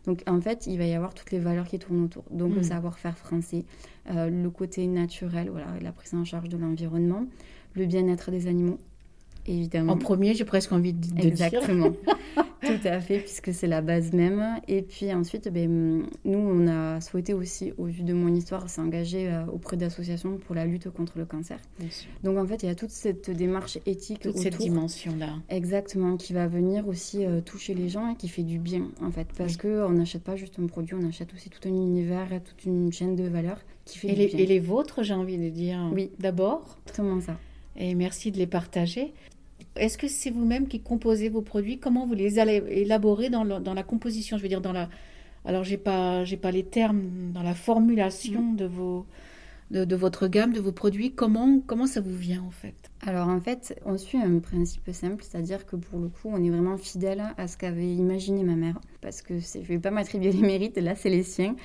Donc 0.07 0.23
en 0.25 0.39
fait, 0.41 0.65
il 0.65 0.77
va 0.77 0.85
y 0.85 0.93
avoir 0.93 1.13
toutes 1.13 1.31
les 1.31 1.39
valeurs 1.39 1.67
qui 1.67 1.77
tournent 1.77 2.05
autour. 2.05 2.23
Donc 2.31 2.55
le 2.55 2.61
mm. 2.61 2.63
savoir-faire 2.63 3.17
français, 3.17 3.65
euh, 4.09 4.29
le 4.29 4.49
côté 4.49 4.87
naturel, 4.87 5.49
voilà, 5.49 5.67
la 5.81 5.91
prise 5.91 6.13
en 6.15 6.23
charge 6.23 6.49
de 6.49 6.57
l'environnement, 6.57 7.27
le 7.75 7.85
bien-être 7.85 8.31
des 8.31 8.47
animaux, 8.47 8.79
évidemment. 9.47 9.93
En 9.93 9.97
premier, 9.97 10.33
j'ai 10.33 10.45
presque 10.45 10.71
envie 10.71 10.93
de, 10.93 11.21
de 11.21 11.27
Exactement. 11.27 11.91
Tout 12.61 12.87
à 12.87 12.99
fait, 12.99 13.19
puisque 13.19 13.53
c'est 13.53 13.67
la 13.67 13.81
base 13.81 14.13
même. 14.13 14.59
Et 14.67 14.81
puis 14.81 15.13
ensuite, 15.13 15.47
ben, 15.49 16.05
nous, 16.25 16.37
on 16.37 16.67
a 16.67 16.99
souhaité 17.01 17.33
aussi, 17.33 17.71
au 17.77 17.85
vu 17.85 18.03
de 18.03 18.13
mon 18.13 18.33
histoire, 18.33 18.69
s'engager 18.69 19.29
euh, 19.29 19.45
auprès 19.45 19.77
d'associations 19.77 20.37
pour 20.37 20.55
la 20.55 20.65
lutte 20.65 20.89
contre 20.89 21.17
le 21.17 21.25
cancer. 21.25 21.59
Donc 22.23 22.37
en 22.37 22.45
fait, 22.45 22.63
il 22.63 22.65
y 22.65 22.69
a 22.69 22.75
toute 22.75 22.89
cette 22.89 23.29
démarche 23.29 23.77
éthique 23.85 24.21
toute 24.21 24.37
cette 24.37 24.57
dimension-là. 24.57 25.35
Exactement, 25.49 26.17
qui 26.17 26.33
va 26.33 26.47
venir 26.47 26.87
aussi 26.87 27.25
euh, 27.25 27.41
toucher 27.41 27.73
les 27.73 27.89
gens 27.89 28.11
et 28.11 28.15
qui 28.15 28.27
fait 28.27 28.43
du 28.43 28.59
bien, 28.59 28.89
en 29.01 29.11
fait. 29.11 29.27
Parce 29.37 29.57
qu'on 29.57 29.91
n'achète 29.91 30.23
pas 30.23 30.35
juste 30.35 30.59
un 30.59 30.65
produit, 30.65 30.95
on 30.95 31.07
achète 31.07 31.33
aussi 31.33 31.49
tout 31.49 31.67
un 31.67 31.71
univers 31.71 32.27
toute 32.43 32.65
une 32.65 32.91
chaîne 32.91 33.15
de 33.15 33.27
valeurs 33.27 33.59
qui 33.85 33.97
fait 33.97 34.09
et 34.09 34.13
du 34.13 34.17
les, 34.17 34.27
bien. 34.27 34.39
Et 34.39 34.45
les 34.45 34.59
vôtres, 34.59 35.03
j'ai 35.03 35.13
envie 35.13 35.37
de 35.37 35.49
dire. 35.49 35.79
Oui. 35.93 36.11
D'abord. 36.19 36.77
Exactement 36.85 37.21
ça. 37.21 37.37
Et 37.75 37.95
merci 37.95 38.31
de 38.31 38.37
les 38.37 38.47
partager. 38.47 39.13
Est-ce 39.77 39.97
que 39.97 40.07
c'est 40.07 40.29
vous-même 40.29 40.67
qui 40.67 40.79
composez 40.79 41.29
vos 41.29 41.41
produits? 41.41 41.79
Comment 41.79 42.05
vous 42.05 42.13
les 42.13 42.39
allez 42.39 42.63
élaborer 42.69 43.29
dans, 43.29 43.43
la 43.43 43.83
composition? 43.83 44.37
Je 44.37 44.43
veux 44.43 44.49
dire, 44.49 44.61
dans 44.61 44.73
la. 44.73 44.89
Alors, 45.45 45.63
j'ai 45.63 45.77
pas, 45.77 46.23
j'ai 46.25 46.37
pas 46.37 46.51
les 46.51 46.63
termes 46.63 47.31
dans 47.33 47.43
la 47.43 47.55
formulation 47.55 48.41
mm. 48.41 48.55
de 48.55 48.65
vos. 48.65 49.05
De, 49.69 49.97
votre 49.97 50.29
gamme, 50.29 50.53
de 50.53 50.61
vos 50.61 50.71
produits, 50.71 51.11
comment, 51.11 51.59
comment 51.67 51.87
ça 51.87 51.99
vous 51.99 52.15
vient 52.15 52.41
en 52.41 52.51
fait? 52.51 52.89
Alors 53.01 53.27
en 53.27 53.41
fait, 53.41 53.77
on 53.85 53.97
suit 53.97 54.17
un 54.17 54.39
principe 54.39 54.89
simple, 54.93 55.21
c'est-à-dire 55.21 55.65
que 55.65 55.75
pour 55.75 55.99
le 55.99 56.07
coup, 56.07 56.29
on 56.31 56.41
est 56.41 56.49
vraiment 56.49 56.77
fidèle 56.77 57.21
à 57.37 57.49
ce 57.49 57.57
qu'avait 57.57 57.93
imaginé 57.93 58.45
ma 58.45 58.55
mère, 58.55 58.79
parce 59.01 59.21
que 59.21 59.39
je 59.39 59.57
ne 59.57 59.63
vais 59.65 59.77
pas 59.77 59.91
m'attribuer 59.91 60.31
les 60.31 60.39
mérites, 60.39 60.77
là 60.77 60.95
c'est 60.95 61.09
les 61.09 61.23
siens. 61.23 61.57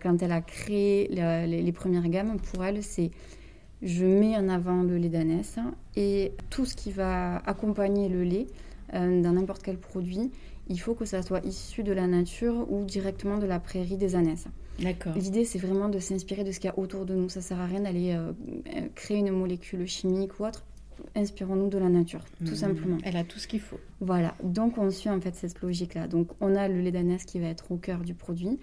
Quand 0.00 0.22
elle 0.22 0.30
a 0.30 0.40
créé 0.40 1.08
les 1.08 1.72
premières 1.72 2.08
gammes, 2.08 2.36
pour 2.38 2.64
elle, 2.64 2.80
c'est 2.84 3.10
je 3.82 4.04
mets 4.04 4.36
en 4.36 4.48
avant 4.48 4.82
le 4.82 4.96
lait 4.96 5.08
d'ânesse 5.08 5.58
et 5.96 6.32
tout 6.50 6.64
ce 6.64 6.74
qui 6.74 6.90
va 6.90 7.36
accompagner 7.38 8.08
le 8.08 8.24
lait 8.24 8.46
euh, 8.94 9.22
dans 9.22 9.32
n'importe 9.32 9.62
quel 9.62 9.78
produit, 9.78 10.30
il 10.68 10.78
faut 10.78 10.94
que 10.94 11.04
ça 11.04 11.22
soit 11.22 11.44
issu 11.44 11.82
de 11.82 11.92
la 11.92 12.06
nature 12.06 12.70
ou 12.70 12.84
directement 12.84 13.38
de 13.38 13.46
la 13.46 13.60
prairie 13.60 13.96
des 13.96 14.16
ânesses. 14.16 14.46
D'accord. 14.80 15.14
L'idée, 15.14 15.44
c'est 15.44 15.58
vraiment 15.58 15.88
de 15.88 15.98
s'inspirer 15.98 16.44
de 16.44 16.52
ce 16.52 16.60
qu'il 16.60 16.68
y 16.68 16.70
a 16.70 16.78
autour 16.78 17.04
de 17.04 17.14
nous. 17.14 17.28
Ça 17.28 17.40
sert 17.40 17.58
à 17.60 17.66
rien 17.66 17.80
d'aller 17.80 18.12
euh, 18.12 18.32
créer 18.94 19.18
une 19.18 19.30
molécule 19.30 19.86
chimique 19.86 20.38
ou 20.38 20.46
autre. 20.46 20.64
Inspirons-nous 21.14 21.68
de 21.68 21.78
la 21.78 21.88
nature, 21.88 22.24
tout 22.44 22.52
mmh. 22.52 22.56
simplement. 22.56 22.98
Elle 23.04 23.16
a 23.16 23.24
tout 23.24 23.38
ce 23.38 23.46
qu'il 23.46 23.60
faut. 23.60 23.78
Voilà. 24.00 24.34
Donc, 24.42 24.78
on 24.78 24.90
suit 24.90 25.10
en 25.10 25.20
fait 25.20 25.34
cette 25.34 25.60
logique-là. 25.60 26.08
Donc, 26.08 26.28
on 26.40 26.56
a 26.56 26.68
le 26.68 26.80
lait 26.80 26.90
d'ânesse 26.90 27.24
qui 27.24 27.38
va 27.38 27.46
être 27.46 27.70
au 27.70 27.76
cœur 27.76 28.00
du 28.00 28.14
produit. 28.14 28.58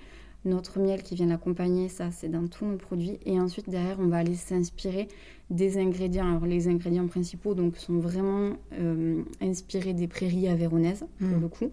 Notre 0.46 0.80
miel 0.80 1.04
qui 1.04 1.16
vient 1.16 1.26
l'accompagner, 1.26 1.90
ça 1.90 2.12
c'est 2.12 2.30
dans 2.30 2.48
tous 2.48 2.66
nos 2.66 2.78
produits. 2.78 3.20
Et 3.26 3.40
ensuite 3.40 3.70
derrière, 3.70 4.00
on 4.00 4.08
va 4.08 4.18
aller 4.18 4.36
s'inspirer 4.36 5.08
des 5.50 5.78
ingrédients. 5.78 6.28
Alors 6.28 6.46
les 6.46 6.68
ingrédients 6.68 7.08
principaux 7.08 7.56
donc 7.56 7.78
sont 7.78 7.98
vraiment 7.98 8.54
euh, 8.74 9.24
inspirés 9.42 9.94
des 9.94 10.08
prairies 10.08 10.48
aveyronaises 10.48 11.06
pour 11.20 11.28
mmh. 11.28 11.42
le 11.42 11.48
coup. 11.48 11.72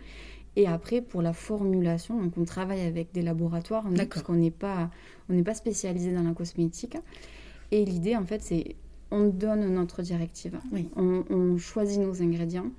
Et 0.57 0.67
après, 0.67 1.01
pour 1.01 1.23
la 1.23 1.33
formulation, 1.33 2.21
donc 2.21 2.37
on 2.37 2.45
travaille 2.45 2.83
avec 2.83 3.13
des 3.13 3.23
laboratoires, 3.23 3.85
parce 3.97 4.23
qu'on 4.23 4.35
n'est 4.35 4.51
pas, 4.51 4.91
on 5.31 5.33
n'est 5.33 5.43
pas 5.43 5.55
spécialisé 5.55 6.13
dans 6.13 6.23
la 6.23 6.35
cosmétique. 6.35 6.99
Et 7.71 7.85
l'idée, 7.87 8.17
en 8.17 8.25
fait, 8.25 8.43
c'est 8.43 8.77
on 9.11 9.29
donne 9.29 9.73
notre 9.75 10.03
directive. 10.03 10.59
On, 10.97 11.57
choisit 11.59 12.01
nos 12.01 12.23
ingrédients. 12.23 12.71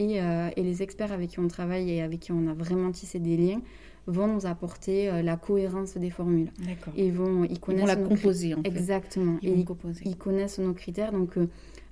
Et, 0.00 0.18
euh, 0.18 0.48
et, 0.56 0.62
les 0.62 0.82
experts 0.82 1.12
avec 1.12 1.28
qui 1.30 1.40
on 1.40 1.48
travaille 1.48 1.90
et 1.90 2.00
avec 2.00 2.20
qui 2.20 2.32
on 2.32 2.46
a 2.46 2.54
vraiment 2.54 2.90
tissé 2.90 3.18
des 3.18 3.36
liens 3.36 3.60
vont 4.06 4.26
nous 4.26 4.46
apporter 4.46 5.10
euh, 5.10 5.20
la 5.20 5.36
cohérence 5.36 5.98
des 5.98 6.08
formules. 6.08 6.50
D'accord. 6.58 6.94
Ils 6.96 7.12
vont, 7.12 7.44
ils 7.44 7.60
connaissent 7.60 7.86
la 7.86 7.96
composer 7.96 8.54
en 8.54 8.62
fait. 8.62 8.68
Exactement. 8.68 9.36
Ils, 9.42 9.50
et 9.50 9.64
ils, 10.06 10.16
connaissent 10.16 10.58
nos 10.58 10.72
critères. 10.72 11.12
Donc 11.12 11.36
euh, 11.36 11.48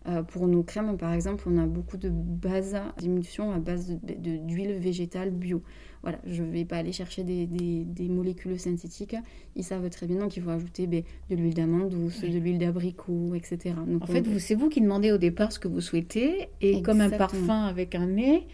euh, 0.07 0.23
pour 0.23 0.47
nos 0.47 0.63
crèmes, 0.63 0.97
par 0.97 1.13
exemple, 1.13 1.45
on 1.47 1.59
a 1.59 1.67
beaucoup 1.67 1.97
de 1.97 2.09
bases 2.09 2.77
d'émulsion 2.99 3.53
à 3.53 3.59
base 3.59 3.99
d'huile 4.03 4.79
végétale 4.79 5.31
bio. 5.31 5.63
Voilà, 6.03 6.19
je 6.25 6.43
ne 6.43 6.51
vais 6.51 6.65
pas 6.65 6.77
aller 6.77 6.93
chercher 6.93 7.25
des, 7.25 7.47
des, 7.47 8.09
molécules 8.09 8.59
synthétiques. 8.59 9.17
Ils 9.57 9.65
savent 9.65 9.91
très 9.91 10.07
bien, 10.07 10.19
donc 10.19 10.37
il 10.37 10.43
faut 10.43 10.51
ajouter 10.51 10.87
ben, 10.87 11.03
de 11.29 11.35
l'huile 11.35 11.55
d'amande 11.55 11.91
douce, 11.91 12.21
de 12.23 12.39
l'huile 12.39 12.59
d'abricot, 12.59 13.35
etc. 13.35 13.75
en 14.01 14.07
fait, 14.07 14.25
c'est 14.39 14.55
vous 14.55 14.69
qui 14.69 14.81
demandez 14.81 15.11
au 15.11 15.19
départ 15.19 15.51
ce 15.51 15.59
que 15.59 15.69
vous 15.69 15.81
souhaitez, 15.81 16.49
et 16.61 16.81
comme 16.83 17.01
un 17.01 17.11
parfum 17.11 17.65
avec 17.65 17.95
un 17.95 18.07
nez, 18.07 18.47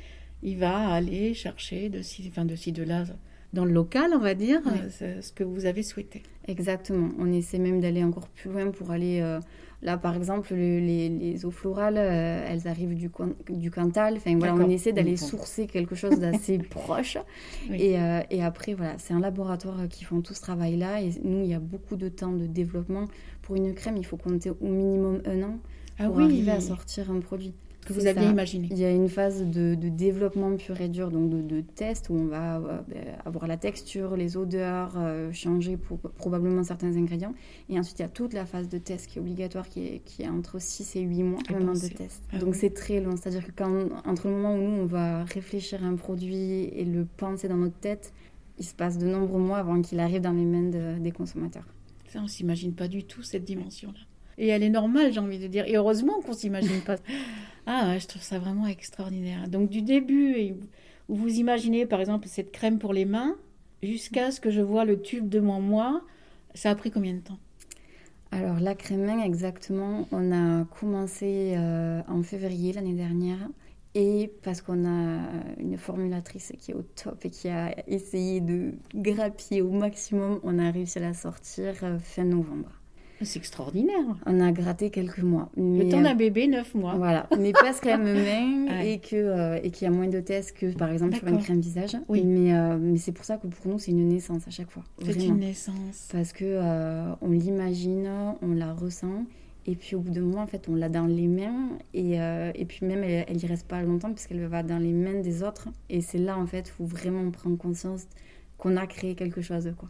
il 0.43 0.59
va 0.59 0.89
aller 0.89 1.35
chercher 1.35 1.89
de 1.91 2.03
ci, 2.03 2.25
enfin, 2.29 2.45
de, 2.45 2.57
ci, 2.57 2.73
de 2.73 2.83
là 2.83 3.05
dans 3.55 3.65
le 3.65 3.73
local, 3.73 4.11
on 4.15 4.19
va 4.19 4.35
dire, 4.35 4.61
ce 4.91 5.33
que 5.33 5.45
vous 5.45 5.65
avez 5.65 5.83
souhaité. 5.83 6.23
Exactement. 6.47 7.11
On 7.19 7.33
essaie 7.33 7.59
même 7.59 7.81
d'aller 7.81 8.05
encore 8.05 8.29
plus 8.29 8.51
loin 8.51 8.71
pour 8.71 8.91
aller 8.91 9.21
euh, 9.21 9.41
Là, 9.85 9.99
par 9.99 10.17
exemple, 10.17 10.55
les, 10.55 11.45
eaux 11.45 11.51
florales, 11.51 11.99
euh, 11.99 12.47
elles 12.49 12.67
arrivent 12.67 12.95
du, 12.95 13.11
du 13.51 13.71
Cantal. 13.71 14.15
Enfin, 14.17 14.35
voilà, 14.39 14.55
on 14.55 14.71
essaie 14.71 14.95
d'aller 14.95 15.19
sourcer 15.19 15.67
quelque 15.67 15.95
chose 15.95 16.19
d'assez 16.19 16.57
proche. 16.71 17.19
Et, 17.71 18.01
euh, 18.01 18.23
et, 18.31 18.43
après, 18.43 18.73
voilà, 18.73 18.95
c'est 18.97 19.13
un 19.13 19.21
laboratoire 19.21 19.87
qui 19.91 20.05
font 20.05 20.23
tout 20.23 20.33
ce 20.33 20.41
travail-là. 20.41 21.03
Et 21.03 21.11
nous, 21.23 21.43
il 21.43 21.51
y 21.51 21.55
a 21.55 21.61
beaucoup 21.61 21.97
de 21.97 22.09
temps 22.09 22.33
de 22.33 22.47
développement. 22.47 23.09
Pour 23.43 23.57
une 23.57 23.75
crème, 23.75 23.99
il 23.99 24.07
faut 24.07 24.17
compter 24.17 24.49
au 24.49 24.57
minimum 24.63 25.21
un 25.27 25.43
an 25.43 25.59
ah 25.99 26.07
pour 26.07 26.19
arriver 26.21 26.51
à 26.51 26.61
sortir 26.61 27.11
un 27.11 27.21
produit 27.21 27.55
que 27.85 27.93
vous 27.93 28.07
aviez 28.07 28.27
imaginé. 28.27 28.69
Il 28.71 28.79
y 28.79 28.85
a 28.85 28.91
une 28.91 29.09
phase 29.09 29.43
de, 29.45 29.75
développement 29.75 30.57
pur 30.57 30.81
et 30.81 30.89
dur, 30.89 31.11
donc 31.11 31.31
de, 31.31 31.41
de 31.41 31.61
test 31.61 32.09
où 32.11 32.15
on 32.15 32.27
va 32.27 32.57
euh, 32.57 32.81
ben, 32.89 33.17
avoir 33.25 33.47
la 33.47 33.57
texture, 33.57 34.17
les 34.17 34.37
odeurs, 34.37 34.95
euh, 34.97 35.33
changer 35.33 35.77
pour, 35.77 35.99
probablement 35.99 36.63
certains 36.63 36.97
ingrédients. 36.97 37.35
Et 37.69 37.79
ensuite, 37.79 37.99
il 37.99 38.03
y 38.03 38.05
a 38.05 38.09
toute 38.09 38.33
la 38.33 38.47
phase 38.47 38.69
de 38.69 38.79
test 38.79 39.07
qui 39.07 39.19
est 39.19 39.21
obligatoire, 39.21 39.69
qui 39.69 39.87
est, 39.87 40.03
qui 40.05 40.23
est 40.23 40.29
entre 40.29 40.61
6 40.61 40.97
et 40.97 41.01
8 41.01 41.23
mois 41.23 41.43
de 41.43 41.89
test. 41.89 42.23
Ah 42.33 42.39
donc 42.39 42.55
c'est 42.55 42.75
très 42.75 43.01
long, 43.01 43.17
c'est-à-dire 43.17 43.47
que 43.47 43.53
quand, 43.55 43.89
entre 44.05 44.29
le 44.29 44.35
moment 44.35 44.55
où 44.55 44.59
nous, 44.59 44.83
on 44.83 44.87
va 44.87 45.25
réfléchir 45.25 45.85
à 45.85 45.87
un 45.87 45.97
produit 45.97 46.65
et 46.65 46.85
le 46.85 47.05
penser 47.05 47.49
dans 47.49 47.57
notre 47.57 47.79
tête, 47.79 48.13
il 48.59 48.65
se 48.65 48.75
passe 48.75 48.99
de 48.99 49.07
nombreux 49.07 49.41
mois 49.41 49.59
avant 49.59 49.81
qu'il 49.81 50.01
arrive 50.01 50.21
dans 50.21 50.33
les 50.33 50.45
mains 50.45 50.99
des 50.99 51.13
consommateurs. 51.13 51.67
Ça, 52.09 52.21
on 52.23 52.29
s'imagine 52.29 52.73
pas 52.75 52.87
du 52.87 53.05
tout 53.05 53.23
cette 53.23 53.45
dimension-là. 53.45 53.99
Et 54.39 54.49
elle 54.49 54.63
est 54.63 54.71
normale, 54.71 55.13
j'ai 55.13 55.21
envie 55.21 55.39
de 55.39 55.47
dire. 55.47 55.65
Et 55.67 55.77
heureusement 55.77 56.21
qu'on 56.23 56.33
s'imagine 56.35 56.81
pas. 56.81 56.97
Ah, 57.67 57.99
je 57.99 58.07
trouve 58.07 58.21
ça 58.21 58.39
vraiment 58.39 58.67
extraordinaire. 58.67 59.49
Donc 59.49 59.71
du 59.71 59.81
début, 59.81 60.55
où 61.09 61.15
vous 61.15 61.37
imaginez 61.39 61.87
par 61.87 61.99
exemple 61.99 62.29
cette 62.29 62.53
crème 62.53 62.79
pour 62.79 62.93
les 62.93 63.07
mains, 63.07 63.37
jusqu'à 63.83 64.31
ce 64.31 64.39
que 64.39 64.51
je 64.51 64.61
vois 64.61 64.85
le 64.85 65.01
tube 65.01 65.31
devant 65.31 65.63
moi, 65.63 66.03
ça 66.55 66.69
a 66.69 66.75
pris 66.75 66.91
combien 66.91 67.15
de 67.15 67.21
temps? 67.21 67.39
Alors 68.33 68.61
la 68.61 68.75
crème 68.75 69.07
main, 69.07 69.23
exactement, 69.23 70.09
on 70.13 70.31
a 70.31 70.65
commencé 70.65 71.55
euh, 71.57 72.03
en 72.09 72.23
février 72.23 72.75
l'année 72.75 72.93
dernière. 72.93 73.49
Et 73.95 74.33
parce 74.43 74.61
qu'on 74.61 74.85
a 74.85 75.21
une 75.59 75.79
formulatrice 75.79 76.53
qui 76.59 76.73
est 76.73 76.75
au 76.75 76.83
top 76.83 77.25
et 77.25 77.31
qui 77.31 77.49
a 77.49 77.73
essayé 77.89 78.41
de 78.41 78.73
grappiller 78.93 79.63
au 79.63 79.71
maximum, 79.71 80.41
on 80.43 80.59
a 80.59 80.73
réussi 80.73 80.99
à 80.99 81.03
la 81.03 81.15
sortir 81.15 81.75
euh, 81.85 81.99
fin 82.01 82.25
novembre. 82.25 82.73
C'est 83.23 83.39
extraordinaire. 83.39 84.05
On 84.27 84.41
a 84.41 84.51
gratté 84.53 84.91
quelques 84.91 85.23
mois. 85.23 85.49
le 85.57 85.89
temps 85.89 86.01
d'un 86.01 86.15
bébé, 86.15 86.47
neuf 86.47 86.75
mois. 86.75 86.95
Voilà. 86.97 87.29
Mais 87.39 87.53
parce 87.53 87.81
qu'elle 87.81 88.01
me 88.01 88.15
et 88.85 88.99
qu'il 88.99 89.19
euh, 89.19 89.59
et 89.63 89.71
qu'il 89.71 89.85
y 89.85 89.89
a 89.89 89.95
moins 89.95 90.09
de 90.09 90.21
tests 90.21 90.57
que, 90.57 90.67
par 90.77 90.91
exemple, 90.91 91.17
sur 91.17 91.29
une 91.29 91.39
crème 91.39 91.61
visage. 91.61 91.97
Oui. 92.09 92.23
Mais, 92.25 92.55
euh, 92.55 92.77
mais 92.81 92.99
c'est 92.99 93.13
pour 93.13 93.25
ça 93.25 93.37
que 93.37 93.47
pour 93.47 93.71
nous, 93.71 93.79
c'est 93.79 93.93
une 93.93 94.09
naissance 94.09 94.47
à 94.49 94.51
chaque 94.51 94.71
fois. 94.71 94.83
C'est 95.03 95.25
une 95.25 95.39
naissance. 95.39 96.09
Parce 96.13 96.33
que 96.33 96.45
euh, 96.45 97.13
on 97.21 97.31
l'imagine, 97.31 98.09
on 98.43 98.55
la 98.55 98.73
ressent. 98.73 99.25
Et 99.67 99.77
puis 99.77 99.97
au 99.97 100.01
bout 100.01 100.11
d'un 100.11 100.21
moment, 100.21 100.43
en 100.43 100.47
fait, 100.47 100.69
on 100.69 100.75
l'a 100.75 100.91
dans 100.91 101.07
les 101.07 101.29
mains. 101.29 101.71
Et, 101.95 102.17
et 102.17 102.65
puis 102.67 102.85
même, 102.85 103.03
elle, 103.03 103.37
n'y 103.37 103.47
reste 103.47 103.67
pas 103.67 103.81
longtemps 103.83 104.13
puisqu'elle 104.13 104.45
va 104.47 104.63
dans 104.63 104.79
les 104.79 104.93
mains 104.93 105.21
des 105.21 105.43
autres. 105.43 105.69
Et 105.89 106.01
c'est 106.01 106.19
là, 106.19 106.37
en 106.37 106.47
fait, 106.47 106.75
où 106.79 106.87
vraiment 106.87 107.31
prendre 107.31 107.57
conscience 107.57 108.07
qu'on 108.59 108.77
a 108.77 108.87
créé 108.87 109.15
quelque 109.15 109.41
chose, 109.41 109.73
quoi. 109.79 109.89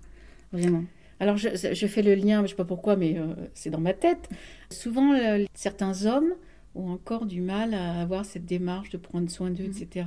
Vraiment. 0.52 0.84
Alors 1.20 1.36
je, 1.36 1.86
fais 1.86 2.02
le 2.02 2.14
lien, 2.14 2.38
je 2.38 2.42
ne 2.42 2.46
sais 2.48 2.54
pas 2.54 2.64
pourquoi, 2.64 2.96
mais 2.96 3.16
euh, 3.18 3.34
c'est 3.54 3.70
dans 3.70 3.80
ma 3.80 3.94
tête. 3.94 4.28
Souvent, 4.70 5.14
euh, 5.14 5.44
certains 5.54 6.06
hommes 6.06 6.34
ont 6.74 6.90
encore 6.90 7.26
du 7.26 7.40
mal 7.40 7.72
à 7.72 8.00
avoir 8.00 8.24
cette 8.24 8.46
démarche 8.46 8.90
de 8.90 8.96
prendre 8.96 9.30
soin 9.30 9.50
d'eux, 9.50 9.68
mm. 9.68 9.82
etc. 9.82 10.06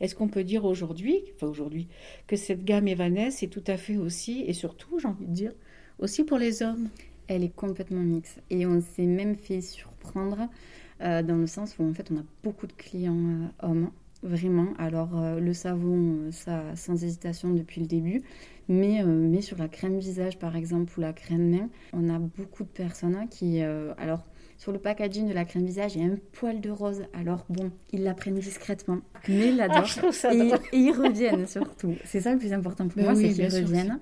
Est-ce 0.00 0.14
qu'on 0.14 0.28
peut 0.28 0.42
dire 0.44 0.64
aujourd'hui, 0.64 1.22
enfin 1.36 1.46
aujourd'hui, 1.46 1.88
que 2.26 2.36
cette 2.36 2.64
gamme 2.64 2.88
Evanescence 2.88 3.42
est 3.42 3.48
tout 3.48 3.64
à 3.66 3.76
fait 3.76 3.96
aussi, 3.96 4.42
et 4.46 4.52
surtout, 4.52 4.98
j'ai 4.98 5.08
envie 5.08 5.26
de 5.26 5.32
dire, 5.32 5.52
aussi 5.98 6.24
pour 6.24 6.38
les 6.38 6.62
hommes? 6.62 6.88
Elle 7.28 7.44
est 7.44 7.54
complètement 7.54 8.00
mixte. 8.00 8.42
Et 8.50 8.66
on 8.66 8.80
s'est 8.80 9.06
même 9.06 9.36
fait 9.36 9.60
surprendre 9.60 10.48
euh, 11.00 11.22
dans 11.22 11.36
le 11.36 11.46
sens 11.46 11.76
où 11.78 11.88
en 11.88 11.94
fait 11.94 12.10
on 12.10 12.18
a 12.18 12.24
beaucoup 12.42 12.66
de 12.66 12.72
clients 12.72 13.48
hommes 13.60 13.90
vraiment. 14.22 14.68
Alors 14.78 15.10
le 15.40 15.52
savon, 15.52 16.30
ça 16.30 16.74
sans 16.76 17.02
hésitation 17.02 17.50
depuis 17.50 17.80
le 17.80 17.86
début. 17.86 18.22
Mais, 18.68 19.02
euh, 19.02 19.06
mais 19.06 19.40
sur 19.40 19.58
la 19.58 19.68
crème 19.68 19.98
visage, 19.98 20.38
par 20.38 20.56
exemple, 20.56 20.92
ou 20.96 21.00
la 21.00 21.12
crème 21.12 21.50
main, 21.50 21.68
on 21.92 22.08
a 22.08 22.18
beaucoup 22.18 22.64
de 22.64 22.68
personnes 22.68 23.16
hein, 23.16 23.26
qui... 23.26 23.62
Euh, 23.62 23.92
alors, 23.98 24.24
sur 24.62 24.70
le 24.70 24.78
packaging 24.78 25.28
de 25.28 25.32
la 25.32 25.44
crème 25.44 25.66
visage, 25.66 25.96
il 25.96 26.02
y 26.02 26.08
a 26.08 26.12
un 26.12 26.18
poil 26.30 26.60
de 26.60 26.70
rose. 26.70 27.02
Alors 27.14 27.44
bon, 27.48 27.72
ils 27.90 28.04
la 28.04 28.14
prennent 28.14 28.38
discrètement, 28.38 29.00
mais 29.28 29.48
ils 29.48 29.56
l'adorent. 29.56 29.88
Ah, 30.22 30.32
et, 30.32 30.52
ils 30.72 30.92
reviennent 30.92 31.48
surtout. 31.48 31.96
C'est 32.04 32.20
ça 32.20 32.32
le 32.32 32.38
plus 32.38 32.52
important 32.52 32.86
pour 32.86 33.02
moi, 33.02 33.16
c'est 33.16 33.30
qu'ils 33.30 33.46
reviennent 33.46 33.98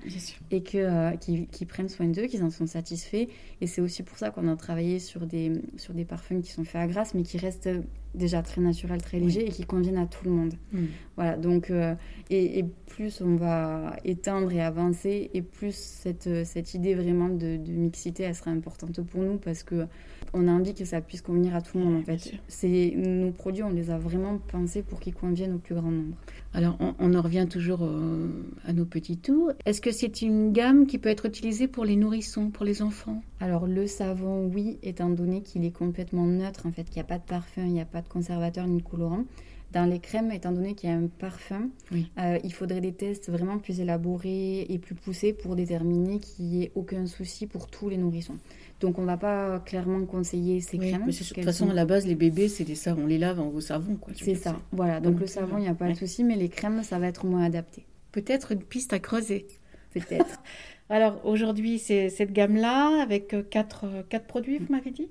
et 0.51 0.63
que, 0.63 0.77
euh, 0.77 1.17
qu'ils, 1.17 1.67
prennent 1.67 1.89
soin 1.89 2.09
d'eux, 2.09 2.27
qu'ils 2.27 2.45
en 2.45 2.51
sont 2.51 2.67
satisfaits. 2.67 3.29
Et 3.63 3.67
c'est 3.67 3.81
aussi 3.81 4.03
pour 4.03 4.19
ça 4.19 4.29
qu'on 4.29 4.49
a 4.49 4.57
travaillé 4.57 4.99
sur 4.99 5.25
des, 5.25 5.51
sur 5.79 5.95
des 5.95 6.05
parfums 6.05 6.43
qui 6.43 6.53
sont 6.53 6.65
faits 6.65 6.83
à 6.83 6.87
grâce, 6.87 7.15
mais 7.15 7.23
qui 7.23 7.39
restent 7.39 7.71
déjà 8.15 8.43
très 8.43 8.61
naturels, 8.61 9.01
très 9.01 9.19
légers 9.19 9.47
et 9.47 9.51
qui 9.51 9.65
conviennent 9.65 9.97
à 9.97 10.07
tout 10.07 10.27
le 10.27 10.31
monde. 10.31 10.55
Mm. 10.73 10.85
Voilà, 11.17 11.37
donc, 11.39 11.71
euh, 11.71 11.95
et, 12.29 12.67
plus 12.87 13.23
on 13.23 13.37
va 13.37 13.97
éteindre 14.05 14.53
et 14.53 14.61
avancer, 14.61 15.31
et 15.33 15.41
plus 15.41 15.75
cette, 15.75 16.45
cette 16.45 16.75
idée 16.75 16.95
vraiment 16.95 17.31
de, 17.31 17.57
de 17.57 17.73
mixité, 17.73 18.25
elle 18.25 18.35
sera 18.35 18.51
importante 18.51 19.01
pour 19.01 19.23
nous 19.23 19.39
parce 19.39 19.63
que 19.63 19.87
on 20.33 20.49
a 20.49 20.53
envie 20.53 20.75
que 20.75 20.85
ça 20.85 21.01
puisse 21.01 21.23
convenir 21.23 21.55
à 21.55 21.63
tout 21.63 21.79
le 21.79 21.85
monde 21.85 21.97
en 21.97 22.03
fait. 22.03 22.35
C'est 22.49 22.93
nos 22.97 23.31
produits, 23.31 23.63
on 23.63 23.71
les 23.71 23.91
a 23.91 23.99
vraiment 23.99 24.39
pensés 24.39 24.83
pour 24.83 25.01
qu'ils 25.01 25.15
conviennent 25.15 25.55
au 25.55 25.59
plus 25.59 25.75
grand 25.75 25.91
nombre. 25.91 26.17
Alors 26.53 26.77
on, 26.99 27.15
en 27.15 27.23
revient 27.23 27.47
toujours 27.49 27.81
euh, 27.83 28.29
à 28.65 28.73
nos 28.73 28.85
petits 28.85 29.17
tours. 29.17 29.53
Est-ce 29.67 29.81
que 29.81 29.93
c'est 29.93 30.23
une 30.23 30.53
gamme 30.53 30.87
qui 30.87 30.99
peut 30.99 31.09
être 31.09 31.27
utilisée 31.27 31.69
pour 31.69 31.85
les 31.85 31.97
nourrissons, 31.97 32.51
pour 32.51 32.65
les 32.65 32.83
enfants? 32.83 33.23
Alors 33.41 33.67
le 33.67 33.87
savon, 33.87 34.51
oui, 34.53 34.79
étant 34.83 35.11
donné 35.11 35.43
qu'il 35.43 35.65
est 35.65 35.71
complètement 35.71 36.27
neutre 36.27 36.67
en 36.67 36.73
fait, 36.73 36.85
qu'il 36.85 36.97
n'y 36.97 37.03
a 37.03 37.05
pas 37.05 37.19
de 37.19 37.25
parfum, 37.25 37.63
il 37.65 37.73
n'y 37.73 37.81
a 37.81 37.87
pas 37.87 38.03
de 38.03 38.09
conservateur 38.09 38.67
ni 38.67 38.79
de 38.79 38.83
colorant. 38.83 39.25
Dans 39.73 39.85
les 39.85 40.01
crèmes, 40.01 40.33
étant 40.33 40.51
donné 40.51 40.75
qu'il 40.75 40.91
y 40.91 40.93
a 40.93 40.97
un 40.97 41.07
parfum, 41.07 41.71
euh, 42.19 42.39
il 42.43 42.53
faudrait 42.53 42.81
des 42.81 42.93
tests 42.93 43.31
vraiment 43.31 43.59
plus 43.59 43.81
élaborés 43.81 44.67
et 44.69 44.79
plus 44.79 44.97
poussés 44.97 45.33
pour 45.33 45.55
déterminer 45.55 46.19
qu'il 46.19 46.47
n'y 46.47 46.65
ait 46.65 46.73
aucun 46.75 47.07
souci 47.07 47.47
pour 47.47 47.69
tous 47.69 47.89
les 47.89 47.97
nourrissons. 47.97 48.37
Donc 48.81 48.99
on 48.99 49.03
ne 49.03 49.07
va 49.07 49.17
pas 49.17 49.61
clairement 49.61 50.05
conseiller 50.07 50.61
ces 50.61 50.79
crèmes. 50.79 51.07
de 51.07 51.13
toute 51.13 51.45
façon, 51.45 51.71
à 51.71 51.75
la 51.75 51.85
base, 51.85 52.07
les 52.07 52.17
bébés, 52.17 52.49
c'est 52.49 52.65
des 52.65 52.75
savons, 52.75 53.05
on 53.05 53.07
les 53.07 53.19
lave 53.19 53.39
en 53.39 53.49
vos 53.49 53.61
savons. 53.61 53.97
C'est 54.15 54.35
ça, 54.35 54.59
voilà. 54.73 55.01
Donc, 55.01 55.21
le 55.21 55.27
savon, 55.27 55.59
il 55.59 55.63
n'y 55.63 55.69
a 55.69 55.75
pas 55.75 55.89
de 55.89 55.95
souci, 55.95 56.25
mais 56.25 56.37
les 56.37 56.49
crèmes, 56.49 56.83
ça 56.83 56.99
va 56.99 57.07
être 57.07 57.27
moins 57.27 57.45
adapté. 57.45 57.85
Peut-être 58.11 58.53
une 58.53 58.63
piste 58.63 58.93
à 58.93 58.99
creuser. 58.99 59.47
Peut-être. 59.93 60.43
Alors 60.89 61.25
aujourd'hui, 61.25 61.79
c'est 61.79 62.09
cette 62.09 62.33
gamme-là, 62.33 63.01
avec 63.01 63.35
euh, 63.35 63.45
quatre, 63.45 63.85
euh, 63.85 64.03
quatre 64.09 64.27
produits, 64.27 64.59
vous 64.59 64.73
m'avez 64.73 64.91
dit? 64.91 65.09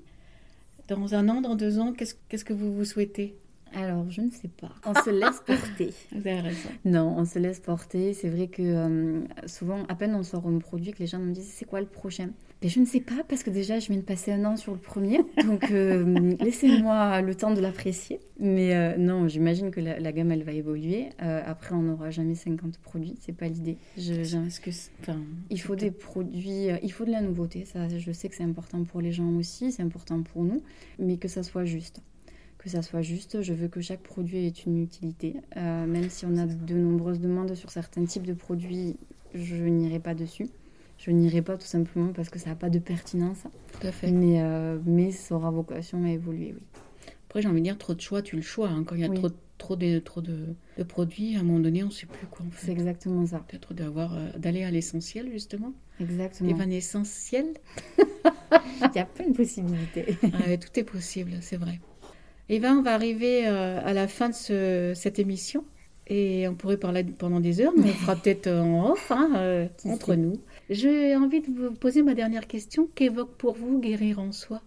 Dans 0.88 1.14
un 1.14 1.28
an, 1.30 1.40
dans 1.40 1.54
deux 1.54 1.78
ans, 1.78 1.94
qu'est-ce 1.94 2.44
que 2.44 2.52
vous 2.52 2.74
vous 2.74 2.84
souhaitez? 2.84 3.36
Alors, 3.74 4.10
je 4.10 4.20
ne 4.20 4.30
sais 4.30 4.48
pas. 4.48 4.70
On 4.84 4.94
se 4.94 5.10
laisse 5.10 5.40
porter. 5.46 5.92
Vous 6.12 6.18
avez 6.18 6.40
raison. 6.40 6.68
Non, 6.84 7.14
on 7.16 7.24
se 7.24 7.38
laisse 7.38 7.60
porter. 7.60 8.14
C'est 8.14 8.28
vrai 8.28 8.48
que 8.48 8.62
euh, 8.62 9.20
souvent, 9.46 9.84
à 9.88 9.94
peine 9.94 10.14
on 10.14 10.22
sort 10.22 10.46
un 10.46 10.58
produit, 10.58 10.92
que 10.92 10.98
les 10.98 11.06
gens 11.06 11.18
nous 11.18 11.32
disent 11.32 11.52
c'est 11.54 11.64
quoi 11.64 11.80
le 11.80 11.86
prochain? 11.86 12.30
Mais 12.62 12.68
Je 12.68 12.80
ne 12.80 12.84
sais 12.84 13.00
pas, 13.00 13.24
parce 13.26 13.42
que 13.42 13.50
déjà, 13.50 13.78
je 13.78 13.88
viens 13.88 13.96
de 13.96 14.04
passer 14.04 14.32
un 14.32 14.44
an 14.44 14.56
sur 14.56 14.72
le 14.72 14.78
premier. 14.78 15.20
Donc, 15.44 15.70
euh, 15.70 16.34
laissez-moi 16.40 17.22
le 17.22 17.34
temps 17.34 17.52
de 17.52 17.60
l'apprécier. 17.60 18.20
Mais 18.38 18.74
euh, 18.74 18.96
non, 18.98 19.28
j'imagine 19.28 19.70
que 19.70 19.80
la, 19.80 20.12
gamme, 20.12 20.32
elle 20.32 20.42
va 20.42 20.52
évoluer. 20.52 21.10
après, 21.18 21.74
on 21.74 21.82
n'aura 21.82 22.10
jamais 22.10 22.34
50 22.34 22.78
produits. 22.78 23.14
C'est 23.20 23.32
pas 23.32 23.48
l'idée. 23.48 23.78
Je, 23.96 24.12
que 24.60 24.70
enfin, 25.00 25.20
il 25.48 25.60
faut 25.60 25.76
des 25.76 25.90
produits, 25.90 26.68
il 26.82 26.92
faut 26.92 27.04
de 27.04 27.12
la 27.12 27.22
nouveauté. 27.22 27.64
Ça, 27.64 27.88
je 27.88 28.12
sais 28.12 28.28
que 28.28 28.34
c'est 28.34 28.44
important 28.44 28.84
pour 28.84 29.00
les 29.00 29.12
gens 29.12 29.30
aussi, 29.36 29.72
c'est 29.72 29.82
important 29.82 30.22
pour 30.22 30.42
nous. 30.42 30.62
Mais 30.98 31.16
que 31.16 31.28
ça 31.28 31.42
soit 31.42 31.64
juste 31.64 32.02
que 32.60 32.68
ça 32.68 32.82
soit 32.82 33.02
juste. 33.02 33.42
Je 33.42 33.52
veux 33.54 33.68
que 33.68 33.80
chaque 33.80 34.02
produit 34.02 34.46
ait 34.46 34.48
une 34.48 34.78
utilité. 34.82 35.36
Euh, 35.56 35.86
même 35.86 36.10
si 36.10 36.26
on 36.26 36.36
a 36.36 36.46
de 36.46 36.74
nombreuses 36.74 37.20
demandes 37.20 37.54
sur 37.54 37.70
certains 37.70 38.04
types 38.04 38.26
de 38.26 38.34
produits, 38.34 38.96
je 39.34 39.56
n'irai 39.56 39.98
pas 39.98 40.14
dessus. 40.14 40.48
Je 40.98 41.10
n'irai 41.10 41.40
pas 41.40 41.56
tout 41.56 41.66
simplement 41.66 42.12
parce 42.12 42.28
que 42.28 42.38
ça 42.38 42.50
n'a 42.50 42.56
pas 42.56 42.68
de 42.68 42.78
pertinence. 42.78 43.44
Tout 43.72 43.86
à 43.86 43.92
fait. 43.92 44.10
Mais, 44.10 44.42
euh, 44.42 44.78
mais 44.84 45.10
ça 45.10 45.34
aura 45.34 45.50
vocation 45.50 46.04
à 46.04 46.10
évoluer, 46.10 46.54
oui. 46.54 46.62
Après, 47.28 47.40
j'ai 47.40 47.48
envie 47.48 47.60
de 47.60 47.64
dire, 47.64 47.78
trop 47.78 47.94
de 47.94 48.00
choix, 48.00 48.22
tu 48.22 48.36
le 48.36 48.42
choix. 48.42 48.68
Hein. 48.68 48.84
Quand 48.84 48.96
il 48.96 49.02
y 49.02 49.04
a 49.04 49.08
trop, 49.08 49.30
trop, 49.56 49.76
de, 49.76 50.00
trop 50.00 50.20
de, 50.20 50.56
produits, 50.88 51.36
à 51.36 51.40
un 51.40 51.42
moment 51.44 51.60
donné, 51.60 51.82
on 51.84 51.86
ne 51.86 51.92
sait 51.92 52.06
plus 52.06 52.26
quoi 52.26 52.44
C'est 52.56 52.72
exactement 52.72 53.24
ça. 53.24 53.38
Peut-être 53.38 53.72
d'avoir, 53.72 54.14
euh, 54.14 54.28
d'aller 54.36 54.64
à 54.64 54.70
l'essentiel, 54.70 55.30
justement. 55.30 55.72
Exactement. 56.00 56.50
L'évanescentiel. 56.50 57.46
il 57.98 58.96
y 58.96 58.98
a 58.98 59.04
plein 59.06 59.28
de 59.28 59.36
possibilités. 59.36 60.18
Tout 60.22 60.80
est 60.80 60.84
possible, 60.84 61.38
c'est 61.40 61.56
vrai. 61.56 61.78
Eva, 62.52 62.72
on 62.72 62.82
va 62.82 62.94
arriver 62.94 63.46
euh, 63.46 63.80
à 63.84 63.92
la 63.92 64.08
fin 64.08 64.28
de 64.30 64.92
cette 64.96 65.20
émission 65.20 65.64
et 66.08 66.48
on 66.48 66.56
pourrait 66.56 66.78
parler 66.78 67.04
pendant 67.04 67.38
des 67.38 67.60
heures, 67.60 67.72
mais 67.76 67.90
on 67.90 67.94
fera 67.94 68.16
peut-être 68.20 68.48
en 68.48 68.90
off, 68.90 69.12
hein, 69.12 69.30
euh, 69.36 69.68
entre 69.84 70.16
nous. 70.16 70.32
J'ai 70.68 71.14
envie 71.14 71.42
de 71.42 71.46
vous 71.46 71.70
poser 71.70 72.02
ma 72.02 72.14
dernière 72.14 72.48
question. 72.48 72.88
Qu'évoque 72.96 73.36
pour 73.36 73.54
vous 73.54 73.78
guérir 73.78 74.18
en 74.18 74.32
soi? 74.32 74.60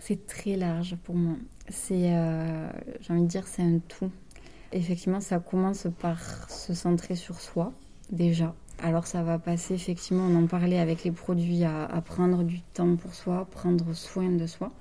C'est 0.00 0.26
très 0.26 0.56
large 0.56 0.96
pour 1.04 1.14
moi. 1.14 1.36
C'est, 1.68 2.12
euh, 2.12 2.68
j'ai 3.00 3.12
envie 3.12 3.22
de 3.22 3.28
dire, 3.28 3.46
c'est 3.46 3.62
un 3.62 3.78
tout. 3.78 4.10
Effectivement, 4.72 5.20
ça 5.20 5.38
commence 5.38 5.86
par 6.00 6.50
se 6.50 6.74
centrer 6.74 7.14
sur 7.14 7.40
soi, 7.40 7.72
déjà. 8.10 8.56
Alors 8.82 9.06
ça 9.06 9.22
va 9.22 9.38
passer, 9.38 9.74
effectivement, 9.74 10.24
on 10.24 10.34
en 10.34 10.46
parlait 10.48 10.80
avec 10.80 11.04
les 11.04 11.12
produits, 11.12 11.62
à, 11.62 12.02
prendre 12.04 12.42
du 12.42 12.60
temps 12.74 12.96
pour 12.96 13.14
soi, 13.14 13.46
prendre 13.52 13.92
soin 13.92 14.30
de 14.30 14.46
soi, 14.46 14.72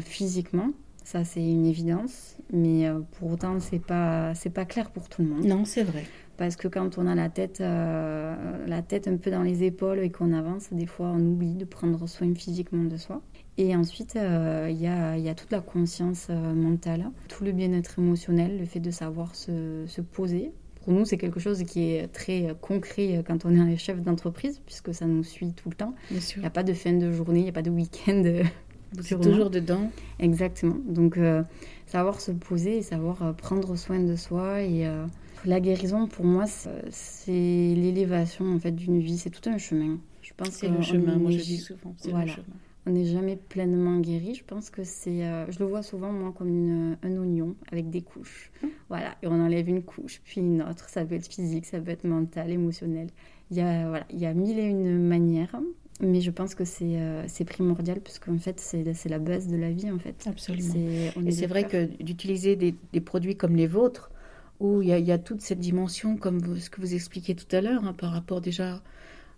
physiquement, 0.00 0.70
ça, 1.06 1.24
c'est 1.24 1.40
une 1.40 1.66
évidence. 1.66 2.36
Mais 2.52 2.88
euh, 2.88 2.98
pour 3.12 3.30
autant, 3.30 3.60
c'est 3.60 3.78
pas, 3.78 4.34
c'est 4.34 4.50
pas 4.50 4.64
clair 4.64 4.90
pour 4.90 5.08
tout 5.08 5.22
le 5.22 5.28
monde. 5.28 5.44
Non, 5.44 5.64
c'est 5.64 5.84
vrai. 5.84 6.02
Parce 6.36 6.56
que 6.56 6.66
quand 6.66 6.98
on 6.98 7.06
a 7.06 7.14
la 7.14 7.28
tête, 7.28 7.60
euh, 7.60 8.34
la 8.66 8.82
tête 8.82 9.06
un 9.06 9.16
peu 9.16 9.30
dans 9.30 9.42
les 9.42 9.62
épaules 9.62 10.00
et 10.00 10.10
qu'on 10.10 10.32
avance, 10.32 10.72
des 10.72 10.86
fois, 10.86 11.06
on 11.14 11.20
oublie 11.20 11.54
de 11.54 11.64
prendre 11.64 12.08
soin 12.08 12.34
physiquement 12.34 12.82
de 12.82 12.96
soi. 12.96 13.22
Et 13.56 13.76
ensuite, 13.76 14.16
euh, 14.16 14.66
il 14.68 14.82
y, 14.82 14.88
a, 14.88 15.16
y, 15.16 15.28
a, 15.28 15.34
toute 15.36 15.52
la 15.52 15.60
conscience 15.60 16.28
mentale, 16.28 17.08
tout 17.28 17.44
le 17.44 17.52
bien-être 17.52 18.00
émotionnel, 18.00 18.58
le 18.58 18.66
fait 18.66 18.80
de 18.80 18.90
savoir 18.90 19.36
se, 19.36 19.84
se 19.86 20.00
poser. 20.00 20.50
Pour 20.82 20.92
nous, 20.92 21.04
c'est 21.04 21.18
quelque 21.18 21.40
chose 21.40 21.62
qui 21.62 21.92
est 21.92 22.08
très 22.08 22.54
concret 22.60 23.24
quand 23.26 23.44
on 23.44 23.54
est 23.54 23.60
un 23.60 23.76
chef 23.76 24.02
d'entreprise, 24.02 24.60
puisque 24.66 24.92
ça 24.92 25.06
nous 25.06 25.22
suit 25.22 25.52
tout 25.52 25.68
le 25.68 25.76
temps. 25.76 25.94
Il 26.10 26.40
n'y 26.40 26.46
a 26.46 26.50
pas 26.50 26.64
de 26.64 26.72
fin 26.72 26.92
de 26.92 27.12
journée, 27.12 27.40
il 27.40 27.44
n'y 27.44 27.48
a 27.48 27.52
pas 27.52 27.62
de 27.62 27.70
week-end 27.70 28.24
vous 28.92 29.14
êtes 29.14 29.20
toujours 29.20 29.50
dedans. 29.50 29.90
Exactement. 30.18 30.76
Donc, 30.86 31.16
euh, 31.16 31.42
savoir 31.86 32.20
se 32.20 32.32
poser 32.32 32.78
et 32.78 32.82
savoir 32.82 33.22
euh, 33.22 33.32
prendre 33.32 33.76
soin 33.76 34.00
de 34.00 34.16
soi. 34.16 34.62
Et 34.62 34.86
euh, 34.86 35.06
la 35.44 35.60
guérison, 35.60 36.06
pour 36.06 36.24
moi, 36.24 36.44
c'est 36.46 37.30
l'élévation 37.30 38.54
en 38.54 38.58
fait 38.58 38.72
d'une 38.72 39.00
vie. 39.00 39.18
C'est 39.18 39.30
tout 39.30 39.48
un 39.48 39.58
chemin. 39.58 39.98
Je 40.22 40.32
pense 40.36 40.50
c'est 40.50 40.68
le 40.68 40.82
chemin. 40.82 41.16
Moi, 41.16 41.30
je 41.30 41.38
dis 41.38 41.58
souvent. 41.58 41.94
Voilà. 42.04 42.32
On 42.88 42.92
n'est 42.92 43.04
jamais 43.04 43.34
pleinement 43.34 43.98
guéri. 43.98 44.36
Je 44.36 44.44
pense 44.44 44.70
que 44.70 44.84
c'est. 44.84 45.22
je 45.48 45.58
le 45.58 45.64
vois 45.64 45.82
souvent, 45.82 46.12
moi, 46.12 46.32
comme 46.36 46.48
une, 46.48 46.96
un 47.02 47.16
oignon 47.16 47.56
avec 47.72 47.90
des 47.90 48.02
couches. 48.02 48.52
Hum. 48.62 48.70
Voilà. 48.88 49.16
Et 49.22 49.26
on 49.26 49.40
enlève 49.40 49.68
une 49.68 49.82
couche, 49.82 50.20
puis 50.24 50.40
une 50.40 50.62
autre. 50.62 50.88
Ça 50.88 51.04
peut 51.04 51.16
être 51.16 51.26
physique, 51.26 51.66
ça 51.66 51.80
peut 51.80 51.90
être 51.90 52.04
mental, 52.04 52.50
émotionnel. 52.50 53.08
Il 53.50 53.56
y 53.56 53.60
a, 53.60 53.88
voilà, 53.88 54.06
il 54.10 54.18
y 54.18 54.26
a 54.26 54.34
mille 54.34 54.58
et 54.58 54.64
une 54.66 54.98
manières. 54.98 55.56
Mais 56.00 56.20
je 56.20 56.30
pense 56.30 56.54
que 56.54 56.64
c'est 56.64 56.98
euh, 57.00 57.26
primordial 57.46 58.00
puisqu'en 58.00 58.38
fait, 58.38 58.60
c'est 58.60 59.08
la 59.08 59.18
base 59.18 59.46
de 59.46 59.56
la 59.56 59.70
vie, 59.70 59.90
en 59.90 59.98
fait. 59.98 60.26
Absolument. 60.26 60.74
Et 61.24 61.30
c'est 61.30 61.46
vrai 61.46 61.64
que 61.64 61.86
d'utiliser 62.02 62.56
des, 62.56 62.74
des, 62.92 63.00
produits 63.00 63.36
comme 63.36 63.56
les 63.56 63.66
vôtres, 63.66 64.10
où 64.60 64.82
il 64.82 64.88
y, 64.88 65.02
y, 65.02 65.12
a 65.12 65.18
toute 65.18 65.40
cette 65.40 65.60
dimension, 65.60 66.16
comme 66.16 66.58
ce 66.58 66.68
que 66.70 66.80
vous 66.80 66.94
expliquiez 66.94 67.34
tout 67.34 67.54
à 67.54 67.60
l'heure, 67.60 67.84
hein, 67.84 67.94
par 67.94 68.12
rapport 68.12 68.40
déjà 68.40 68.82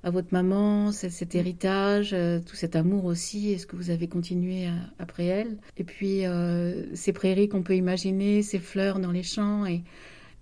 à 0.04 0.10
votre 0.10 0.28
maman, 0.32 0.92
cet 0.92 1.34
héritage, 1.34 2.10
euh, 2.12 2.40
tout 2.40 2.54
cet 2.54 2.76
amour 2.76 3.04
aussi, 3.04 3.50
est-ce 3.52 3.66
que 3.66 3.74
vous 3.74 3.90
avez 3.90 4.06
continué 4.06 4.68
après 4.98 5.26
elle 5.26 5.58
Et 5.76 5.84
puis, 5.84 6.24
euh, 6.24 6.94
ces 6.94 7.12
prairies 7.12 7.48
qu'on 7.48 7.62
peut 7.62 7.76
imaginer, 7.76 8.42
ces 8.42 8.60
fleurs 8.60 9.00
dans 9.00 9.10
les 9.10 9.24
champs 9.24 9.66
et, 9.66 9.82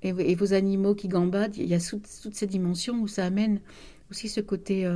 et, 0.02 0.34
vos 0.34 0.52
animaux 0.52 0.94
qui 0.94 1.08
gambadent, 1.08 1.56
il 1.56 1.66
y 1.66 1.74
a 1.74 1.80
toute, 1.80 2.06
toute 2.22 2.34
cette 2.34 2.50
dimension 2.50 3.00
où 3.00 3.08
ça 3.08 3.24
amène 3.24 3.60
aussi 4.10 4.28
ce 4.28 4.40
côté 4.40 4.86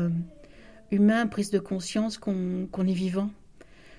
humain, 0.90 1.26
prise 1.26 1.50
de 1.50 1.59
conscience 1.59 2.18
qu'on 2.18 2.68
est 2.87 2.92
vivant, 2.92 3.31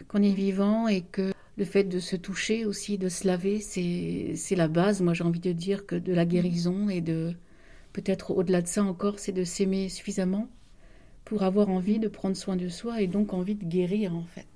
qu'on 0.08 0.21
est 0.21 0.34
vivant 0.34 0.88
et 0.88 1.01
que 1.01 1.32
le 1.58 1.65
fait 1.65 1.84
de 1.84 1.99
se 1.99 2.15
toucher 2.15 2.65
aussi, 2.65 2.97
de 2.97 3.10
se 3.10 3.27
laver, 3.27 3.60
c'est 3.60 4.56
la 4.56 4.67
base, 4.67 5.01
moi 5.01 5.13
j'ai 5.13 5.23
envie 5.23 5.39
de 5.39 5.51
dire, 5.51 5.86
que 5.86 5.95
de 5.95 6.13
la 6.13 6.25
guérison 6.25 6.89
et 6.89 7.01
de 7.01 7.34
peut-être 7.93 8.32
au-delà 8.32 8.62
de 8.62 8.67
ça 8.67 8.84
encore, 8.84 9.19
c'est 9.19 9.32
de 9.32 9.43
s'aimer 9.43 9.89
suffisamment 9.89 10.47
pour 11.25 11.43
avoir 11.43 11.69
envie 11.69 11.99
de 11.99 12.08
prendre 12.08 12.36
soin 12.36 12.56
de 12.56 12.67
soi 12.67 13.01
et 13.01 13.08
donc 13.08 13.34
envie 13.34 13.56
de 13.56 13.65
guérir 13.65 14.15
en 14.15 14.23
fait. 14.23 14.47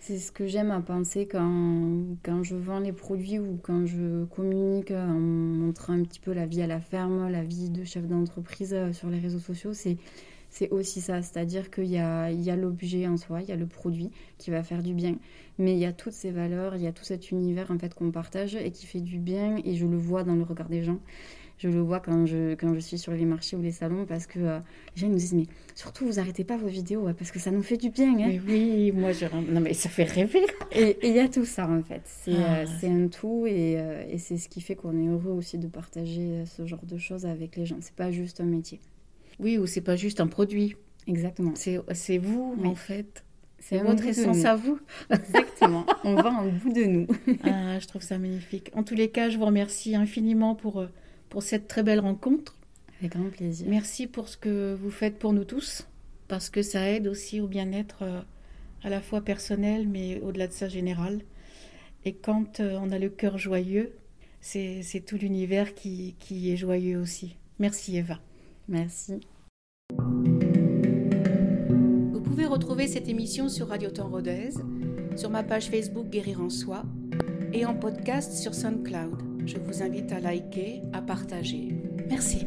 C'est 0.00 0.18
ce 0.18 0.32
que 0.32 0.48
j'aime 0.48 0.72
à 0.72 0.80
penser 0.80 1.26
quand, 1.26 2.16
quand 2.24 2.42
je 2.42 2.56
vends 2.56 2.80
les 2.80 2.92
produits 2.92 3.38
ou 3.38 3.58
quand 3.62 3.86
je 3.86 4.24
communique 4.24 4.90
en 4.90 5.06
montrant 5.06 5.92
un 5.92 6.02
petit 6.02 6.18
peu 6.18 6.32
la 6.32 6.44
vie 6.44 6.60
à 6.60 6.66
la 6.66 6.80
ferme, 6.80 7.30
la 7.30 7.44
vie 7.44 7.70
de 7.70 7.84
chef 7.84 8.08
d'entreprise 8.08 8.74
euh, 8.74 8.92
sur 8.92 9.08
les 9.10 9.20
réseaux 9.20 9.38
sociaux. 9.38 9.74
C'est 9.74 9.98
c'est 10.52 10.68
aussi 10.70 11.00
ça, 11.00 11.22
c'est-à-dire 11.22 11.70
qu'il 11.70 11.86
y 11.86 11.98
a, 11.98 12.30
il 12.30 12.42
y 12.42 12.50
a 12.50 12.56
l'objet 12.56 13.06
en 13.06 13.16
soi, 13.16 13.40
il 13.40 13.48
y 13.48 13.52
a 13.52 13.56
le 13.56 13.66
produit 13.66 14.10
qui 14.36 14.50
va 14.50 14.62
faire 14.62 14.82
du 14.82 14.92
bien, 14.92 15.16
mais 15.58 15.72
il 15.72 15.78
y 15.78 15.86
a 15.86 15.92
toutes 15.94 16.12
ces 16.12 16.30
valeurs, 16.30 16.76
il 16.76 16.82
y 16.82 16.86
a 16.86 16.92
tout 16.92 17.04
cet 17.04 17.30
univers 17.30 17.70
en 17.70 17.78
fait 17.78 17.94
qu'on 17.94 18.10
partage 18.10 18.54
et 18.54 18.70
qui 18.70 18.84
fait 18.84 19.00
du 19.00 19.18
bien 19.18 19.56
et 19.64 19.76
je 19.76 19.86
le 19.86 19.96
vois 19.96 20.24
dans 20.24 20.34
le 20.34 20.42
regard 20.42 20.68
des 20.68 20.84
gens. 20.84 20.98
Je 21.56 21.68
le 21.68 21.80
vois 21.80 22.00
quand 22.00 22.26
je, 22.26 22.54
quand 22.54 22.74
je 22.74 22.80
suis 22.80 22.98
sur 22.98 23.12
les 23.12 23.24
marchés 23.24 23.56
ou 23.56 23.62
les 23.62 23.70
salons 23.70 24.04
parce 24.04 24.26
que 24.26 24.40
euh, 24.40 24.58
les 24.94 25.00
gens 25.00 25.08
nous 25.08 25.16
disent 25.16 25.32
mais 25.32 25.46
surtout 25.74 26.04
vous 26.04 26.18
arrêtez 26.18 26.44
pas 26.44 26.56
vos 26.56 26.66
vidéos 26.66 27.08
parce 27.16 27.30
que 27.30 27.38
ça 27.38 27.50
nous 27.50 27.62
fait 27.62 27.76
du 27.78 27.88
bien. 27.88 28.12
Hein. 28.12 28.26
Mais 28.28 28.40
oui, 28.46 28.92
moi 28.92 29.12
je 29.12 29.24
non 29.50 29.60
mais 29.60 29.72
ça 29.72 29.88
fait 29.88 30.04
rêver. 30.04 30.44
et 30.72 30.98
il 31.02 31.14
y 31.14 31.20
a 31.20 31.28
tout 31.28 31.46
ça 31.46 31.66
en 31.66 31.82
fait. 31.82 32.02
C'est 32.04 32.34
ah. 32.36 32.64
euh, 32.64 33.04
un 33.04 33.08
tout 33.08 33.46
et, 33.46 33.76
euh, 33.78 34.04
et 34.10 34.18
c'est 34.18 34.36
ce 34.36 34.50
qui 34.50 34.60
fait 34.60 34.74
qu'on 34.74 34.98
est 35.02 35.08
heureux 35.08 35.32
aussi 35.32 35.56
de 35.56 35.68
partager 35.68 36.44
ce 36.44 36.66
genre 36.66 36.84
de 36.84 36.98
choses 36.98 37.24
avec 37.24 37.56
les 37.56 37.64
gens. 37.64 37.78
C'est 37.80 37.94
pas 37.94 38.10
juste 38.10 38.40
un 38.40 38.46
métier. 38.46 38.80
Oui, 39.38 39.58
ou 39.58 39.66
c'est 39.66 39.80
pas 39.80 39.96
juste 39.96 40.20
un 40.20 40.26
produit. 40.26 40.76
Exactement. 41.06 41.54
C'est 41.54 42.18
vous, 42.18 42.56
en 42.64 42.74
fait. 42.74 43.24
C'est 43.58 43.78
votre 43.78 44.04
essence 44.04 44.44
à 44.44 44.56
vous. 44.56 44.80
Exactement. 45.10 45.86
On 46.02 46.16
va 46.16 46.30
en 46.30 46.48
bout 46.48 46.72
de 46.72 46.84
nous. 46.84 47.06
ah, 47.44 47.78
je 47.78 47.86
trouve 47.86 48.02
ça 48.02 48.18
magnifique. 48.18 48.70
En 48.74 48.82
tous 48.82 48.96
les 48.96 49.08
cas, 49.08 49.30
je 49.30 49.38
vous 49.38 49.46
remercie 49.46 49.94
infiniment 49.94 50.56
pour, 50.56 50.80
euh, 50.80 50.88
pour 51.28 51.44
cette 51.44 51.68
très 51.68 51.84
belle 51.84 52.00
rencontre. 52.00 52.56
Avec 52.98 53.12
grand 53.12 53.30
plaisir. 53.30 53.68
Merci 53.70 54.08
pour 54.08 54.28
ce 54.28 54.36
que 54.36 54.74
vous 54.74 54.90
faites 54.90 55.18
pour 55.18 55.32
nous 55.32 55.44
tous, 55.44 55.86
parce 56.26 56.50
que 56.50 56.62
ça 56.62 56.90
aide 56.90 57.06
aussi 57.06 57.40
au 57.40 57.46
bien-être 57.46 58.02
euh, 58.02 58.20
à 58.82 58.90
la 58.90 59.00
fois 59.00 59.20
personnel, 59.20 59.86
mais 59.88 60.20
au-delà 60.20 60.48
de 60.48 60.52
ça 60.52 60.68
général. 60.68 61.20
Et 62.04 62.14
quand 62.14 62.58
euh, 62.58 62.78
on 62.82 62.90
a 62.90 62.98
le 62.98 63.08
cœur 63.10 63.38
joyeux, 63.38 63.92
c'est 64.40 65.04
tout 65.06 65.16
l'univers 65.16 65.74
qui, 65.74 66.16
qui 66.18 66.52
est 66.52 66.56
joyeux 66.56 66.98
aussi. 66.98 67.36
Merci 67.60 67.96
Eva. 67.96 68.18
Merci. 68.72 69.20
Vous 72.12 72.20
pouvez 72.22 72.46
retrouver 72.46 72.88
cette 72.88 73.06
émission 73.06 73.50
sur 73.50 73.68
Radio 73.68 73.90
Temps 73.90 74.08
Rodez, 74.08 74.48
sur 75.14 75.28
ma 75.28 75.42
page 75.42 75.68
Facebook 75.68 76.08
Guérir 76.08 76.40
en 76.40 76.48
Soi 76.48 76.84
et 77.52 77.66
en 77.66 77.74
podcast 77.74 78.32
sur 78.32 78.54
SoundCloud. 78.54 79.44
Je 79.44 79.58
vous 79.58 79.82
invite 79.82 80.10
à 80.12 80.20
liker, 80.20 80.80
à 80.94 81.02
partager. 81.02 81.68
Merci. 82.08 82.46